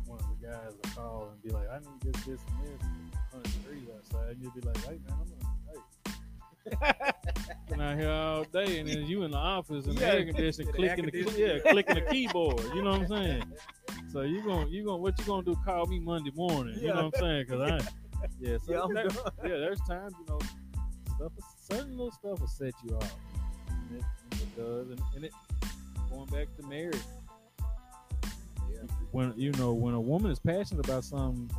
[0.06, 2.84] one of the guys will call and be like, "I need this, this, and this."
[2.84, 5.53] And 100 degrees outside, and you'll be like, "Hey, man, I'm gonna, hey."
[7.70, 10.26] Been out here all day, and then you in the office and yeah, the air
[10.26, 12.64] conditioning, clicking the, yeah, clicking the keyboard.
[12.74, 13.44] You know what I'm saying?
[14.12, 15.56] So you gonna you gonna what you gonna do?
[15.66, 16.78] Call me Monday morning.
[16.80, 17.46] You know what I'm saying?
[17.48, 17.88] Because I
[18.40, 20.40] yeah, so yeah, that, yeah, there's times you know
[21.16, 21.32] stuff,
[21.70, 23.16] certain little stuff will set you off,
[23.70, 25.34] and it, it does, and, and, it
[26.12, 26.98] going back to marriage.
[28.72, 28.80] Yeah.
[29.12, 31.50] When you know when a woman is passionate about something,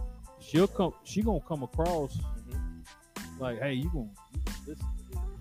[0.40, 2.53] she'll come, she gonna come across mm-hmm.
[3.38, 4.86] Like, hey, you gonna, you gonna listen,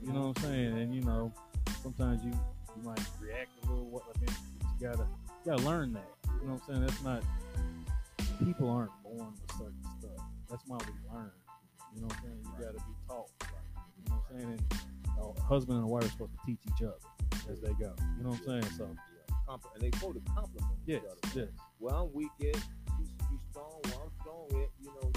[0.02, 1.34] you know what I'm saying, and you know
[1.82, 2.32] sometimes you
[2.76, 3.86] you might react a little.
[3.86, 4.36] What I mean,
[4.80, 5.08] you gotta
[5.46, 6.10] you gotta learn that.
[6.42, 6.86] You know what I'm saying?
[6.88, 7.24] That's not
[8.46, 10.26] people aren't born with certain stuff.
[10.50, 11.32] that's why we learn.
[11.96, 12.40] You know what I'm saying?
[12.44, 13.30] You got to be taught.
[13.98, 14.60] you know what I'm saying?
[14.60, 16.98] And a husband and a wife are supposed to teach each other
[17.52, 17.94] as they go.
[18.18, 18.76] You know what I'm saying?
[18.78, 18.90] So.
[19.48, 21.02] and they supposed to compliment yes.
[21.36, 21.48] Yes.
[21.80, 23.80] Well, I'm weak at, she's, she's strong.
[23.86, 25.12] Well, I'm strong at, you know,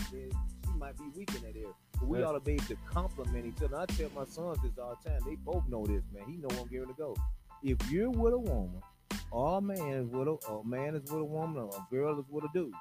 [0.78, 1.72] might be weak in that area.
[1.94, 3.78] But we ought to be able to compliment each other.
[3.78, 5.20] I tell my sons this all the time.
[5.26, 6.24] They both know this, man.
[6.28, 7.16] He know I'm getting to go.
[7.62, 8.82] If you're with a woman,
[9.30, 12.18] or a man is with a, a man is with a woman, or a girl
[12.18, 12.72] is with a dude,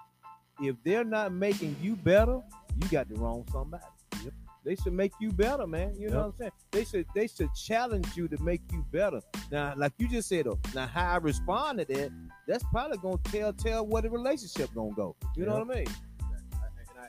[0.61, 2.39] if they're not making you better,
[2.81, 3.83] you got the wrong somebody.
[4.23, 4.33] Yep.
[4.63, 5.93] They should make you better, man.
[5.97, 6.51] You know what I'm saying?
[6.71, 9.21] They should they should challenge you to make you better.
[9.51, 12.11] Now, like you just said, though, now how I respond to that,
[12.47, 15.15] that's probably gonna tell tell where the relationship gonna go.
[15.35, 15.87] You know what I mean?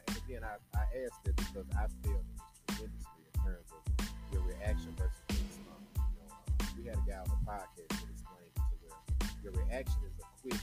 [0.08, 2.22] And, again, I, I asked it because I feel
[2.68, 5.86] tremendously in terms of your reaction versus your response.
[5.96, 8.98] You know, uh, we had a guy on the podcast that explained it to where
[9.42, 10.60] your reaction is a quick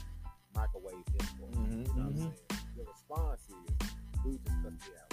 [0.54, 1.44] microwave info.
[1.46, 2.18] Mhm, You know what I'm mhm.
[2.18, 2.62] saying?
[2.76, 3.88] Your response is,
[4.22, 5.10] dude just cussed me out.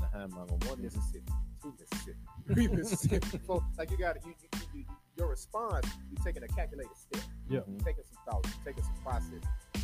[0.00, 3.40] Behind my own One Mississippi, two Mississippi, three Mississippi.
[3.46, 4.84] So, like you got you, you, you, you,
[5.16, 7.22] your response, you're taking a calculated step.
[7.48, 7.60] Yeah.
[7.66, 9.42] You're taking some thought, you're taking some process.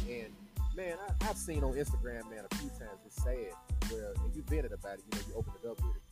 [0.08, 0.32] And
[0.76, 3.52] man, I, I've seen on Instagram, man, a few times it's sad
[3.90, 6.02] where and you vented about it, you know, you opened it up with it.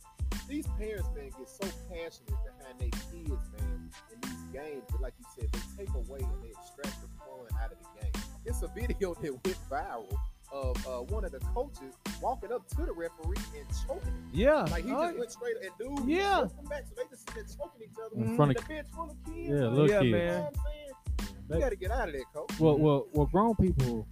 [0.47, 4.83] These parents, man, get so passionate behind their kids, man, in these games.
[4.91, 8.01] But like you said, they take away and they extract the fun out of the
[8.01, 8.23] game.
[8.45, 10.11] It's a video that went viral
[10.51, 14.29] of uh, one of the coaches walking up to the referee and choking him.
[14.33, 14.63] Yeah.
[14.63, 16.17] Like he just went straight and dude, Yeah.
[16.17, 18.87] yeah, back, so they just been choking each other In in front the of- bench
[18.95, 19.49] full of kids.
[19.49, 19.75] Yeah, man.
[19.75, 20.05] little Yeah, kids.
[20.05, 20.41] You know man.
[20.41, 21.37] what I'm saying?
[21.49, 22.59] They- You got to get out of there, coach.
[22.59, 24.07] Well, well, well, grown people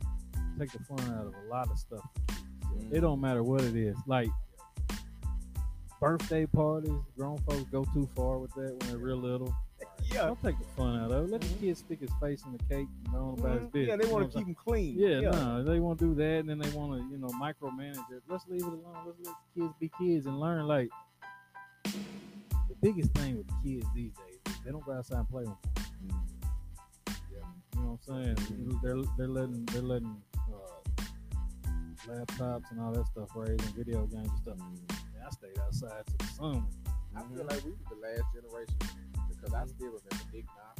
[0.59, 2.05] take the fun out of a lot of stuff.
[2.29, 2.93] Mm.
[2.93, 3.97] It don't matter what it is.
[4.07, 4.29] Like
[5.99, 9.53] birthday parties, grown folks go too far with that when they're real little.
[10.11, 10.27] Yeah.
[10.27, 11.31] Don't take the fun out of it.
[11.31, 11.65] Let the mm-hmm.
[11.65, 13.89] kid stick his face in the cake and go on about his business.
[13.89, 14.97] Yeah, they want to keep them clean.
[14.97, 15.23] saying?
[15.23, 18.11] Yeah, no, they want to do that, and then they want to, you know, micromanage
[18.11, 18.23] it.
[18.27, 18.95] Let's leave it alone.
[19.05, 20.65] Let's let the kids be kids and learn.
[20.65, 20.89] Like
[21.83, 25.61] the biggest thing with kids these days, is they don't go outside and play with
[25.61, 25.73] them.
[26.07, 27.17] Mm.
[27.75, 28.35] You know what I'm saying?
[28.35, 28.77] Mm-hmm.
[28.81, 30.15] They're they're letting they're letting
[32.07, 34.57] laptops and all that stuff raise and video games and stuff.
[34.57, 34.77] Man,
[35.25, 36.67] I stayed outside to the sun.
[37.15, 38.77] I feel like we were the last generation
[39.29, 40.77] because I still remember Nick Knock,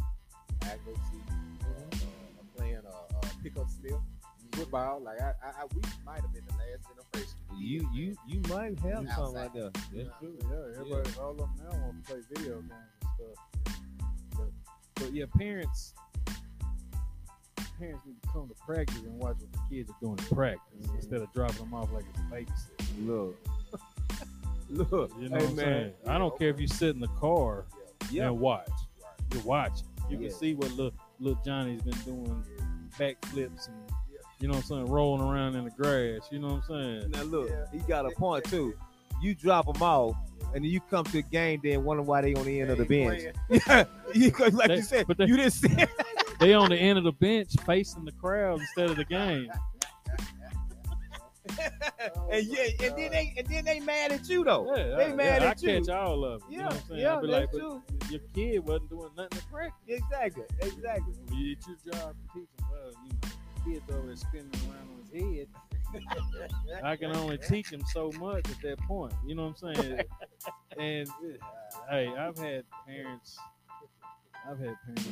[0.62, 4.00] Agno C, uh, uh, playing uh, uh, pickup slip,
[4.54, 5.02] football.
[5.04, 7.34] Like I, I, I, we might have been the last generation.
[7.58, 9.16] You you you might have Outside.
[9.16, 9.72] something there.
[9.94, 10.38] Yeah, That's true.
[10.44, 12.72] yeah, everybody, all of them now want to play video games
[13.02, 13.80] and stuff.
[14.36, 14.50] But,
[14.96, 15.94] but yeah, parents,
[17.80, 20.62] parents need to come to practice and watch what the kids are doing in practice
[20.82, 20.96] mm-hmm.
[20.96, 23.06] instead of dropping them off like it's a babysitter.
[23.08, 23.38] Look.
[24.92, 25.12] Look.
[25.20, 25.66] You know hey, what I'm man.
[25.66, 25.94] saying?
[26.08, 27.66] I don't care if you sit in the car
[28.12, 28.28] Yeah.
[28.28, 28.70] and watch.
[29.34, 29.88] You're watching.
[30.10, 30.30] You Yeah.
[30.30, 32.44] can see what little, little Johnny's been doing
[32.98, 33.78] backflips and
[34.40, 36.28] you know what I'm saying, rolling around in the grass.
[36.32, 37.12] You know what I'm saying?
[37.12, 38.76] Now look, he got a point too.
[39.20, 40.16] You drop them off,
[40.54, 42.78] and then you come to the game, then wonder why they on the end of
[42.78, 43.24] the bench.
[43.50, 45.76] Yeah, you- like They- you said, but they- you didn't see.
[46.40, 49.50] They on the end of the bench facing the crowd instead of the game.
[52.32, 54.76] and yeah, and then they and then they mad at you though.
[54.76, 55.80] Yeah, they I, mad yeah, at I you.
[55.80, 56.52] catch all of it.
[56.52, 57.02] you know Yeah, what I'm saying?
[57.02, 57.84] yeah, I be like, true.
[58.10, 59.74] your kid wasn't doing nothing to practice.
[59.88, 61.14] Exactly, exactly.
[61.30, 62.66] Well, It's your job to teach him.
[62.70, 65.48] Well, you know, the kid's over there spinning around on his head.
[66.84, 69.14] I can only teach him so much at that point.
[69.26, 70.02] You know what I'm saying?
[70.78, 71.46] and uh,
[71.90, 73.38] hey, I've had parents.
[74.46, 75.08] I've had parents.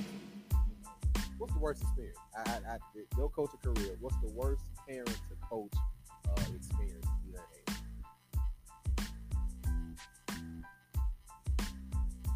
[1.38, 2.18] What's the worst experience?
[2.36, 2.78] I, I, I,
[3.18, 3.98] your coaching career.
[4.00, 5.74] What's the worst parent to coach
[6.30, 7.76] uh, experience you had?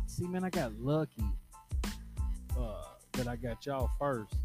[0.07, 1.23] See, man, I got lucky
[2.59, 2.83] uh,
[3.13, 4.35] that I got y'all first.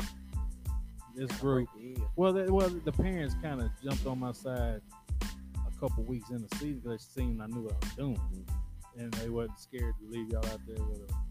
[1.17, 1.69] This group.
[2.17, 4.81] Well, the, well, the parents kind of jumped on my side
[5.23, 8.47] a couple weeks in the season because they seen I knew what I was doing,
[8.99, 11.24] and they wasn't scared to leave y'all out there with a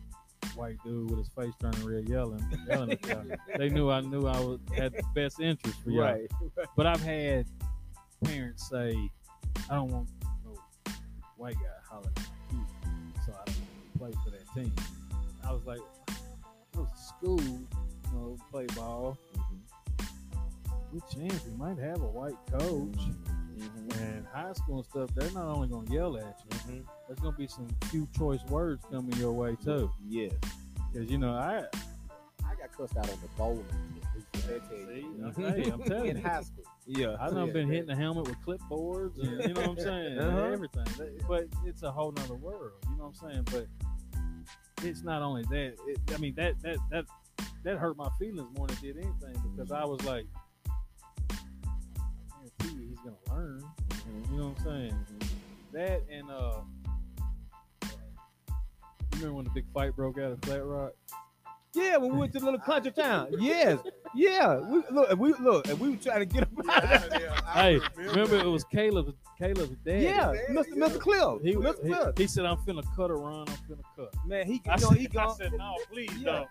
[0.56, 3.24] white dude with his face turning red, yelling, yelling at y'all.
[3.58, 6.04] They knew I knew I was had the best interest for y'all.
[6.04, 6.32] Right.
[6.76, 7.46] But I've had
[8.24, 8.96] parents say,
[9.70, 10.10] "I don't want
[10.46, 10.92] no
[11.38, 14.74] white guy hollering at my kid, so I don't want to play for that team."
[15.44, 15.82] I was like,
[16.76, 17.68] "I was school, you
[18.14, 20.94] know, play ball." Mm-hmm.
[20.94, 23.00] good chance we might have a white coach.
[23.58, 24.00] Mm-hmm.
[24.04, 26.80] And high school and stuff, they're not only going to yell at you, mm-hmm.
[27.08, 29.92] there's going to be some few choice words coming your way too.
[29.92, 30.10] Mm-hmm.
[30.10, 30.32] Yes.
[30.92, 31.64] Because you know, I
[32.46, 34.02] I got cussed out on the bowling team.
[34.48, 35.34] They tell you.
[35.36, 36.64] see, hey, I'm telling in you, high school.
[36.86, 37.16] Yeah.
[37.20, 37.74] I done Yeah, been yeah.
[37.74, 40.44] hitting the helmet with clipboards, and you know what I'm saying, Uh-huh.
[40.44, 40.86] everything.
[41.28, 43.48] But it's a whole nother world, you know what I'm saying.
[43.52, 43.68] But
[44.86, 45.76] it's not only that.
[45.88, 47.06] It, I mean, that that that
[47.64, 50.26] that hurt my feelings more than it did anything because I was like,
[53.04, 53.64] gonna learn.
[54.32, 55.06] You know what I'm saying?
[55.74, 56.62] That and uh,
[57.84, 57.90] you
[59.14, 60.94] remember when the big fight broke out at Flat Rock?
[61.74, 63.30] Yeah, when we went to the little country town.
[63.40, 63.80] Yes.
[64.16, 64.60] Yeah.
[64.60, 67.34] We look and we look and we were trying to get him out of there.
[67.52, 70.02] Hey, remember it was Caleb, Caleb's dad.
[70.02, 70.74] Yeah, Mr.
[70.74, 71.00] Mr.
[71.00, 71.42] Cliff.
[71.44, 71.84] He, Mr.
[71.86, 72.18] he, Cliff.
[72.18, 73.48] he said, "I'm finna cut a run.
[73.48, 76.32] I'm finna cut." Man, he, I you know, said, he I said, "No, please Yeah.
[76.32, 76.48] don't."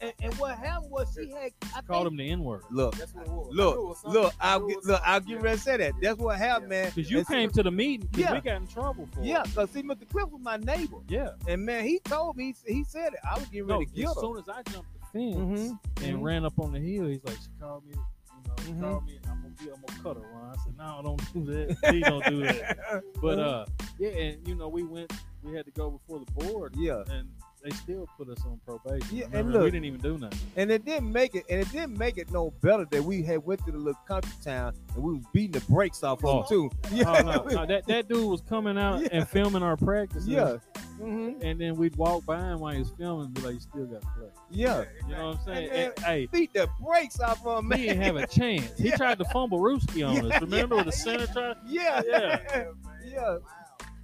[0.00, 2.96] And, and what happened was she had I Called think- him the N word Look,
[2.96, 3.48] That's what it was.
[3.50, 4.34] I knew it look, was look.
[4.40, 5.02] I I'll get was look.
[5.04, 5.92] I'll get ready to say that.
[6.02, 6.92] That's what happened, man.
[6.94, 8.32] because you And see- came to the meeting Yeah.
[8.32, 9.54] we got in trouble for Yeah, it.
[9.54, 10.08] cause see, Mr.
[10.08, 11.30] Cliff was my neighbor, Yeah.
[11.46, 13.18] and man, he told me he said it.
[13.28, 14.20] I was getting No, ready to as get her.
[14.20, 16.22] soon as I jumped the fence Mhm, and mhm.
[16.22, 17.06] ran up on the hill.
[17.06, 17.94] He's like, she called me,
[18.42, 18.80] you know, she Mhm.
[18.80, 19.18] called me.
[19.28, 20.22] I'm gonna, be, I'm gonna cut her.
[20.34, 20.50] Ron.
[20.50, 21.76] I said, no, don't do that.
[21.82, 23.02] Please don't do that.
[23.20, 23.66] But uh,
[23.98, 25.12] yeah, and you know, we went,
[25.42, 27.28] we had to go before the board, yeah, and
[27.66, 29.16] they still put us on probation.
[29.16, 30.38] Yeah, and Remember, we didn't even do nothing.
[30.56, 33.44] and it didn't make it, and it didn't make it no better that we had
[33.44, 36.38] went to the little country town and we was beating the brakes off of Oh.
[36.40, 36.70] them too.
[36.84, 39.08] Oh, Yeah, no, no, that that dude was coming out Yeah.
[39.12, 40.28] and filming our practices.
[40.28, 40.56] yeah,
[40.98, 43.60] hmm And then we'd walk by him while he was filming and be like, you
[43.60, 44.28] still got to play.
[44.50, 44.84] yeah.
[45.08, 45.70] You know what I'm saying?
[45.70, 47.78] And- And, hey, Beat the brakes off of them, man.
[47.78, 48.78] he didn't have a chance.
[48.78, 48.96] He Yeah.
[48.96, 50.40] tried to fumblerooski on Yeah, us.
[50.42, 51.54] Remember with the center try?
[51.66, 52.64] Yeah, Yeah.
[53.04, 53.36] yeah.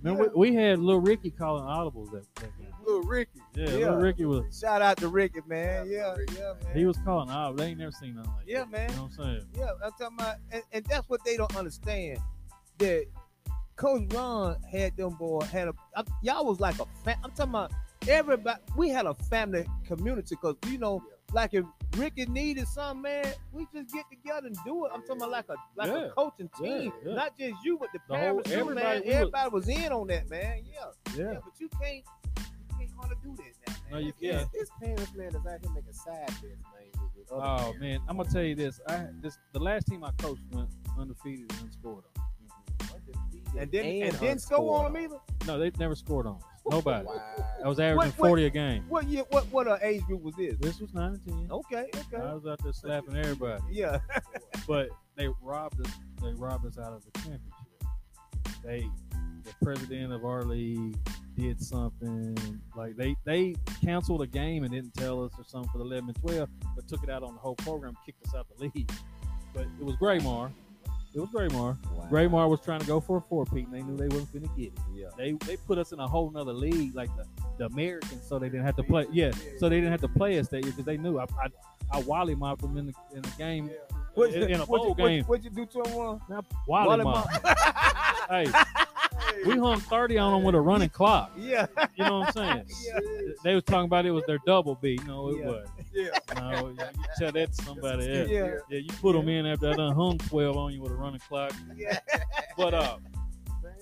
[0.03, 2.69] Remember, we, we had little Ricky calling audibles that, that game.
[2.85, 3.41] Little Ricky.
[3.55, 3.91] Yeah, Yeah.
[3.91, 5.87] Lil Ricky was Shout out to Ricky, man.
[5.89, 6.77] Yeah, yeah, man.
[6.77, 7.59] he was calling audibles.
[7.59, 8.71] They ain't never seen nothing like Yeah, that.
[8.71, 8.91] man.
[8.91, 9.47] You know what I'm saying?
[9.59, 12.19] Yeah, I'm talking about, and, and that's what they don't understand.
[12.79, 13.05] That
[13.77, 17.51] Coach Ron had them boy had a I, y'all was like a fam- I'm talking
[17.51, 17.73] about
[18.09, 18.61] everybody.
[18.77, 21.65] We had a family community because you know, like if
[21.97, 24.93] Ricky needed something, man, we just get together and do it.
[24.95, 26.07] I'm talking about like a like Yeah.
[26.07, 27.15] a coaching team, yeah.
[27.15, 29.03] not just you, but the, The whole- parents too, everybody, man.
[29.03, 30.63] we was- Everybody was in on that, man.
[30.65, 31.33] Yeah, Yeah.
[31.33, 33.93] yeah, but you can't you can't hardly do that now, man.
[33.93, 34.53] No, you can't.
[34.53, 36.61] This, parents, man, is out here making side bets, man.
[36.95, 37.81] With, with other Oh parents.
[37.81, 38.81] man, I'm gonna tell you this.
[38.89, 42.25] I this the last team I coached went undefeated and unscored on.
[43.59, 45.19] And then and, And then score on them either.
[45.47, 46.43] No, they never scored on us.
[46.71, 47.07] Nobody.
[47.07, 47.21] Wow.
[47.65, 48.85] I was averaging What- what- 40 a game.
[48.89, 49.25] What year?
[49.31, 50.57] What what uh, age group was this?
[50.59, 51.49] This was nine and ten.
[51.51, 52.23] Okay, okay.
[52.23, 53.63] I was out there slapping everybody.
[53.71, 53.99] Yeah.
[54.69, 55.93] but they robbed us.
[56.23, 57.53] They robbed us out of the championship.
[58.65, 58.89] They,
[59.43, 60.97] the president of our league,
[61.37, 65.79] did something like they they canceled a game and didn't tell us or something for
[65.79, 68.47] the 11 and 12, but took it out on the whole program, kicked us out
[68.51, 68.91] of the league.
[69.55, 70.51] But it was Graymar.
[71.15, 71.77] It was Graymar.
[71.93, 72.09] Wow.
[72.11, 74.49] Graymar was trying to go for a four peat, and they knew they wasn't going
[74.49, 74.79] to get it.
[74.95, 75.09] Yeah.
[75.19, 77.27] They they put us in a whole nother league, like the,
[77.59, 79.07] the Americans, so they didn't have to play.
[79.13, 81.49] Yeah, so they didn't have to play us that year because they knew I I,
[81.93, 84.89] I wally mopped them in the in the game uh, What, in, in a bowl
[84.89, 85.25] you, game.
[85.25, 85.95] What, you do to him?
[85.95, 86.21] One?
[86.67, 87.29] Wally, Wally mop.
[88.31, 88.47] hey,
[89.47, 91.33] we hung thirty on them with a running clock.
[91.37, 91.67] Yeah.
[91.97, 92.65] You know what I'm saying?
[92.87, 93.01] Yeah.
[93.45, 94.99] They was talking about it was their double B.
[95.07, 95.47] No, it Yeah.
[95.47, 95.69] was.
[95.95, 96.09] Yeah.
[96.35, 96.77] No, you
[97.19, 98.29] tell that to somebody else.
[98.29, 98.55] Yeah.
[98.69, 101.21] Yeah, you put them in after I done hung twelve on you with a running
[101.21, 101.53] clock.
[101.77, 101.99] Yeah.
[102.57, 102.99] But uh,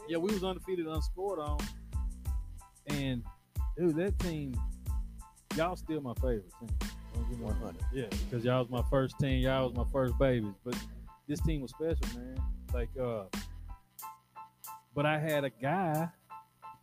[0.08, 1.58] yeah, we was undefeated, unscored on,
[2.86, 3.24] and
[3.76, 4.54] dude, that team,
[5.56, 6.68] y'all still my favorite team.
[7.14, 7.60] Don't get me wrong.
[7.60, 7.82] 100.
[7.92, 10.54] Yeah, because y'all was my first team, y'all was my first babies.
[10.64, 10.76] But
[11.26, 12.36] this team was special, man.
[12.72, 13.24] Like, uh,
[14.94, 16.08] but I had a guy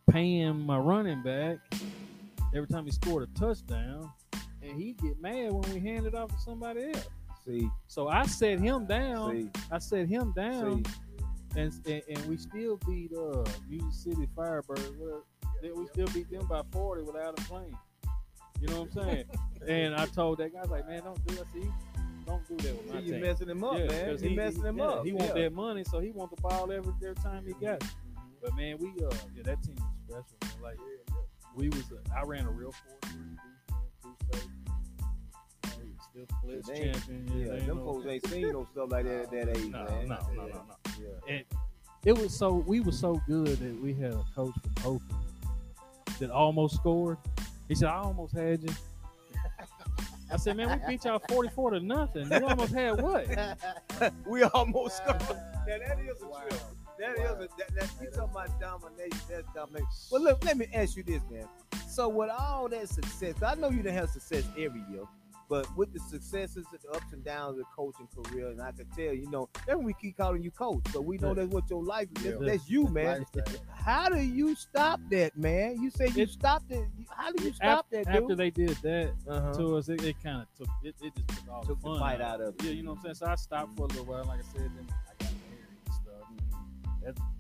[0.10, 1.60] paying my running back
[2.56, 4.12] every time he scored a touchdown,
[4.68, 7.08] and he'd get mad when we handed off to somebody else.
[7.46, 9.32] See, So I set him down.
[9.32, 10.92] see, I set him down, see.
[11.62, 14.80] and, and and we still beat uh Music City Firebird.
[15.76, 17.78] We still beat them by forty without a playing.
[18.60, 19.26] You know what I'm saying?
[19.68, 21.46] and I told that guy, I was like, man, don't do that.
[21.54, 21.70] See,
[22.26, 24.06] don't do that with my See, you messing him up, Yeah, man.
[24.10, 25.06] 'cause You messing him yeah, up.
[25.06, 25.44] He want yeah.
[25.44, 27.82] that money, so he want the ball every, every time he got.
[27.82, 27.84] it.
[28.42, 29.76] But man, we uh yeah, that team
[30.10, 30.38] was special.
[30.42, 30.62] Man.
[30.64, 30.78] Like
[31.56, 33.22] we was, uh, I ran a real four three
[34.34, 36.62] Still They
[36.92, 37.32] champion.
[37.36, 39.86] Yeah, they them know- folks ain't seen no stuff like that at that age, no,
[39.86, 40.08] man.
[40.08, 40.62] no, no, no, no.
[41.00, 41.36] Yeah.
[41.36, 41.44] And
[42.06, 45.24] it was so we were so good that we had a coach from Oakland
[46.20, 47.18] that almost scored.
[47.68, 48.70] He said, "I almost had you."
[50.32, 52.32] I said, "Man, we beat y'all forty-four to nothing.
[52.32, 53.28] You almost had what?"
[54.26, 55.20] we almost scored.
[55.22, 56.62] Now that is a trip.
[57.00, 59.20] That is a that, that you talking about domination.
[59.30, 59.88] That's domination.
[60.12, 61.48] Well, look, let me ask you this, man.
[61.98, 65.02] So with all that success, I know you didn't have success every year,
[65.50, 68.72] but with the successes and the ups and downs of the coaching career, and I
[68.72, 70.84] can tell, you know, that's when we keep calling you coach.
[70.94, 72.24] So we know that's what your life is.
[72.24, 72.48] That's, Yeah.
[72.52, 73.26] that's you, man.
[73.74, 75.82] How do you stop that, man?
[75.82, 76.88] You say you It- stopped it.
[77.10, 79.54] How do you stop that, After they did that uh-huh.
[79.54, 81.82] to us, it, it kind of took it, it just took all Took the the
[81.82, 82.64] fun fight out of it.
[82.64, 83.16] Yeah, you know what I'm saying.
[83.16, 84.24] So I stopped for a little while.
[84.24, 86.30] Like I said, then I got married and stuff.
[87.04, 87.37] That's it- you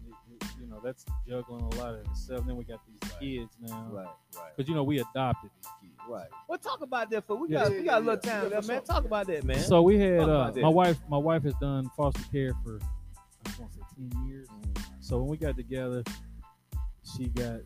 [0.77, 2.45] know that's juggling a lot of stuff.
[2.45, 3.87] Then we got these kids now.
[3.91, 4.05] Right,
[4.35, 4.55] right.
[4.55, 5.93] Because you know we adopted these kids.
[6.09, 6.27] Right.
[6.47, 7.63] Well, talk about that for we Yeah.
[7.63, 8.77] got we got a little Yeah, time left, man.
[8.77, 8.85] sure.
[8.85, 9.59] Talk about that, man.
[9.59, 10.97] So we had uh, my wife.
[11.09, 12.79] My wife has done foster care for
[13.45, 14.47] I want to say ten years.
[14.99, 16.03] So when we got together,
[17.15, 17.59] she got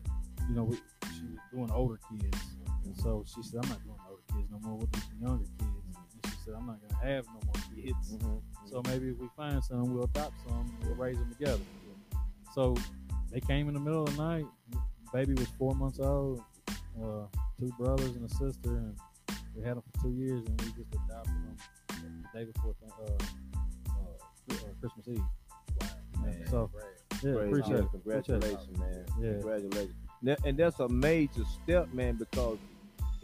[0.48, 2.38] you know we, she was doing older kids,
[2.84, 4.76] and so she said I'm not doing older kids no more.
[4.78, 5.70] We'll do some younger kids.
[6.24, 8.18] And she said I'm not gonna have no more kids.
[8.66, 10.72] So maybe if we find some, we'll adopt some.
[10.82, 11.60] We'll raise them together.
[12.54, 12.74] So
[13.32, 14.44] they came in the middle of the night.
[15.12, 16.42] Baby was four months old.
[17.02, 17.26] Uh,
[17.58, 18.96] two brothers and a sister, and
[19.56, 21.56] we had them for two years, and we just adopted them
[22.32, 24.04] the day before uh, uh,
[24.50, 25.18] uh, Christmas Eve.
[25.80, 25.88] Wow,
[26.22, 26.46] man.
[26.50, 26.70] So
[27.22, 27.90] yeah, Praise appreciate it.
[27.92, 29.04] Congratulations, man.
[29.20, 29.30] Yeah.
[29.32, 29.94] Congratulations.
[30.22, 32.58] That- And that's a major step, man, because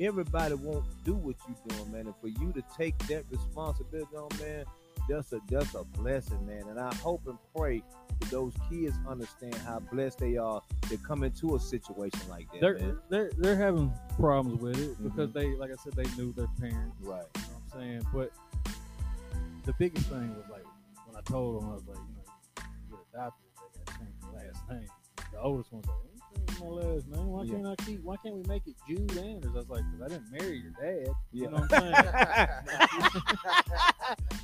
[0.00, 2.06] everybody won't do what you're doing, man.
[2.06, 4.64] And for you to take that responsibility on, man,
[5.08, 6.64] that's a that's a blessing, man.
[6.68, 7.82] And I hope and pray
[8.20, 12.60] that those kids understand how blessed they are to come into a situation like that,
[12.60, 12.98] They're man.
[13.08, 15.08] they're they're having problems with it mm-hmm.
[15.08, 16.96] because they, like I said, they knew their parents.
[17.00, 17.22] Right.
[17.36, 18.06] You know what I'm saying?
[18.12, 18.32] But
[19.64, 20.64] the biggest thing was like
[21.06, 23.92] when I told them, I was like, you know, you get adopted, they got to
[23.98, 24.88] change your last name.
[25.32, 27.26] The oldest one's like, "I ain't changing my last name.
[27.28, 27.52] Why Yeah.
[27.52, 28.02] can't I keep?
[28.02, 29.50] Why can't we make it Jude Anders?
[29.54, 31.14] I was like, because I didn't marry your dad.
[31.32, 31.44] Yeah.
[31.44, 32.48] You know what I'm saying?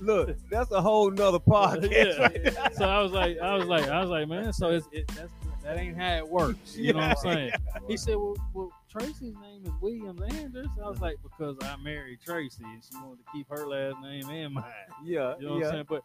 [0.05, 1.91] Look, that's a whole nother podcast.
[1.91, 2.19] Yeah.
[2.19, 4.53] right so I was like, I was like, I was like, man.
[4.53, 5.33] So it's, it, that's
[5.65, 6.77] that ain't how it works.
[6.77, 7.53] You know what I'm saying?
[7.89, 10.69] He said, well, well, Tracy's name is Williams Anders.
[10.83, 14.29] I was like, because I married Tracy and she wanted to keep her last name
[14.29, 14.65] and mine.
[15.03, 15.67] Yeah, You know what yeah.
[15.67, 15.87] I'm saying?
[15.89, 16.03] But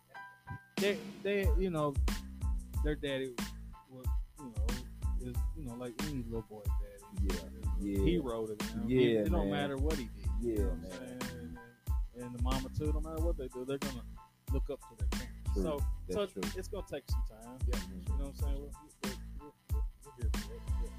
[0.78, 1.93] they, they, you know,
[2.86, 3.34] their daddy
[3.91, 4.06] was,
[4.39, 7.34] you know, is, you know, like any little boy's daddy.
[7.82, 8.06] Yeah, yeah.
[8.06, 8.84] Hero to them.
[8.88, 10.12] Yeah, it, it don't matter what he did.
[10.41, 11.38] Yeah, you know what I'm man.
[12.22, 14.03] And, the mama too, no matter what they do, they're gonna
[14.51, 15.53] look up to their parents.
[15.53, 15.63] True.
[15.63, 16.43] So, so true.
[16.57, 17.57] it's gonna take some time.
[17.67, 18.72] Yeah, you know what I'm
[19.43, 19.89] saying?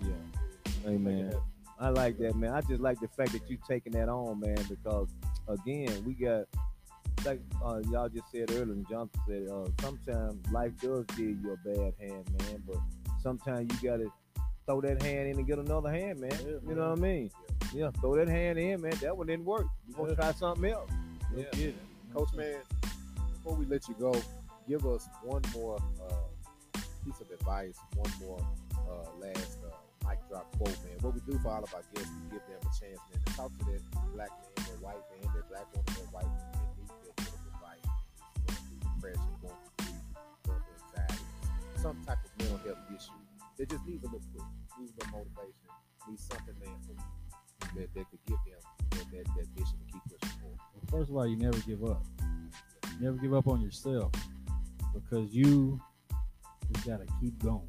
[0.03, 0.91] Yeah.
[0.91, 1.35] Amen.
[1.79, 2.53] I like that, man.
[2.53, 5.09] I just like the fact that you're taking that on, man, because
[5.49, 6.45] again, we got
[7.25, 11.53] like uh, y'all just said earlier, and Johnson said, uh, sometimes life does give you
[11.53, 12.77] a bad hand, man, but
[13.23, 14.11] sometimes you gotta
[14.67, 16.31] throw that hand in and get another hand, man.
[16.31, 17.31] Yeah, you know what I mean?
[17.75, 18.93] Yeah, throw that hand in, man.
[19.01, 19.67] That one didn't work.
[19.89, 20.91] You gonna try something else?
[21.31, 21.69] Go Yeah.
[21.69, 21.75] it.
[22.13, 22.61] Coach man,
[23.33, 24.13] before we let you go,
[24.67, 28.41] give us one more uh, piece of advice, one more
[28.75, 30.99] uh, last uh, mic drop quote, man.
[31.01, 33.33] What we do for all of our guests, we give them a chance, man, to
[33.35, 33.81] talk to that
[34.13, 37.87] black man, that white man, that black woman, that white man that needs medical advice,
[38.43, 41.25] going through depression, going through anxiety,
[41.79, 43.21] some type of mental health issue.
[43.57, 44.47] They just need a little push,
[44.83, 45.71] need a little motivation,
[46.11, 46.75] need something, man,
[47.79, 48.59] that, that could give them
[48.99, 49.79] that, that, that mission
[50.91, 52.05] first of all, you never give up.
[52.99, 54.13] You never give up on yourself
[54.93, 55.81] because you
[56.73, 57.69] just gotta keep going.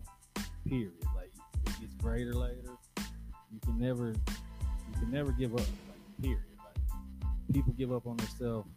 [0.68, 0.94] Period.
[1.16, 1.32] Like
[1.68, 2.72] it gets greater later.
[3.52, 5.60] You can never, you can never give up.
[5.60, 6.40] Like period.
[6.58, 8.70] Like people give up on themselves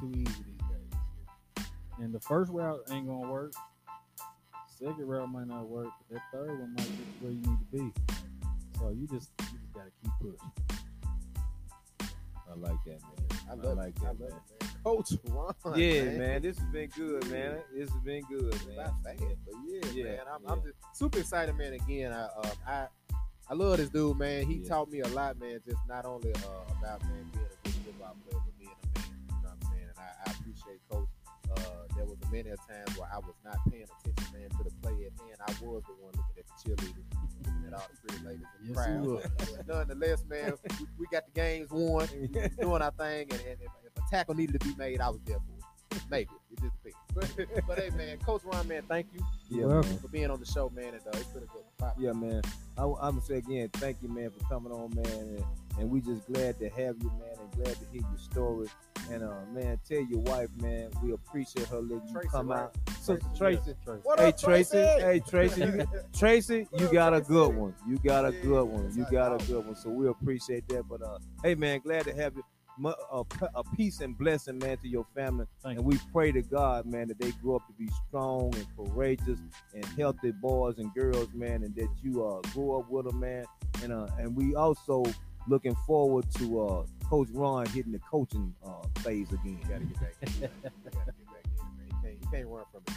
[0.00, 1.66] too easy these days.
[2.00, 3.52] And the first route ain't gonna work.
[4.78, 7.64] Second route might not work, but that third one might get where you need to
[7.72, 7.92] be.
[8.78, 10.52] So you just, you just gotta keep pushing.
[12.50, 13.40] I like that, man.
[13.50, 14.02] I love like it.
[14.02, 14.28] I that, love man.
[14.28, 14.70] it, man.
[14.84, 15.54] Coach Ron.
[15.78, 16.42] Yeah, man.
[16.42, 17.58] This has been good, man.
[17.74, 18.76] This has been good, man.
[18.76, 20.18] not fast, but yeah, Yeah, man.
[20.34, 21.74] I'm, I'm just super excited, man.
[21.74, 22.86] Again, I, uh, I,
[23.50, 24.46] I love this dude, man.
[24.46, 24.68] He Yeah.
[24.68, 25.60] taught me a lot, man.
[25.66, 26.38] Just not only uh,
[26.78, 29.08] about man being a good football player, but being a man.
[29.28, 29.88] You know what I'm saying?
[29.88, 31.08] And I, I appreciate Coach.
[31.50, 34.70] Uh, there was many a times where I was not paying attention, man, to the
[34.82, 35.36] play at hand.
[35.40, 37.08] I was the one looking at the cheerleaders,
[37.68, 39.04] at all the pretty ladies in the Yes, crowd.
[39.04, 39.66] you was.
[39.66, 42.06] Nonetheless, man, we, we got the games won,
[42.60, 45.20] doing our thing, and, and if, if a tackle needed to be made, I was
[45.24, 46.02] there for it.
[46.10, 47.36] Maybe it just depends.
[47.56, 49.82] But, but hey, man, Coach Ron, man, thank you Yeah, man.
[49.98, 50.94] for being on the show, man.
[50.94, 51.96] And uh, it's been a good pop.
[51.98, 52.42] Yeah, man.
[52.76, 55.06] I, I'm gonna say again, thank you, man, for coming on, man.
[55.06, 55.44] And,
[55.78, 58.68] and we just glad to have you, man, and glad to hear your story.
[59.10, 62.64] And uh, man, tell your wife, man, we appreciate her letting you Tracy, come right?
[62.64, 62.76] out.
[63.00, 63.74] Sister Tracy.
[64.02, 65.02] What Hey up, Tracy, Tracy?
[65.02, 65.86] hey Tracy, you,
[66.18, 67.74] Tracy, you up, got a good one.
[67.86, 68.92] You got a good one.
[68.94, 69.76] You got a good one.
[69.76, 70.88] So we appreciate that.
[70.88, 72.42] But uh, hey man, glad to have you.
[72.84, 75.46] A A, p- a peace and blessing, man, to your family.
[75.64, 78.66] Thank and we pray to God, man, that they grow up to be strong and
[78.76, 79.40] courageous
[79.74, 83.46] and healthy boys and girls, man, and that you uh grow up with them, man.
[83.82, 85.02] And uh, and we also
[85.48, 89.58] looking forward to uh Coach Ron hitting the coaching uh phase again.
[89.62, 90.28] You gotta get back in.
[90.28, 90.50] it.
[90.64, 91.86] You gotta get back in, man.
[91.88, 92.94] You can't, you can't run from it.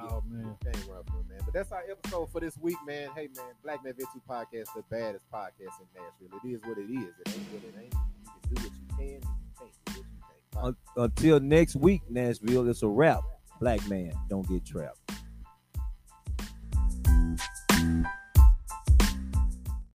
[0.00, 0.42] Oh man.
[0.44, 1.40] You can't run from it, man.
[1.44, 3.10] But that's our episode for this week, man.
[3.14, 6.38] Hey, man, Black Man Vet 2 Podcast, the baddest podcast in Nashville.
[6.42, 7.14] It is what it is.
[7.20, 7.94] It ain't what it ain't.
[7.94, 9.06] You can do what you can.
[9.06, 9.20] You
[9.58, 10.76] can't do what you can't.
[10.96, 13.22] Until next week, Nashville, it's a wrap.
[13.60, 14.98] Black man, don't get trapped.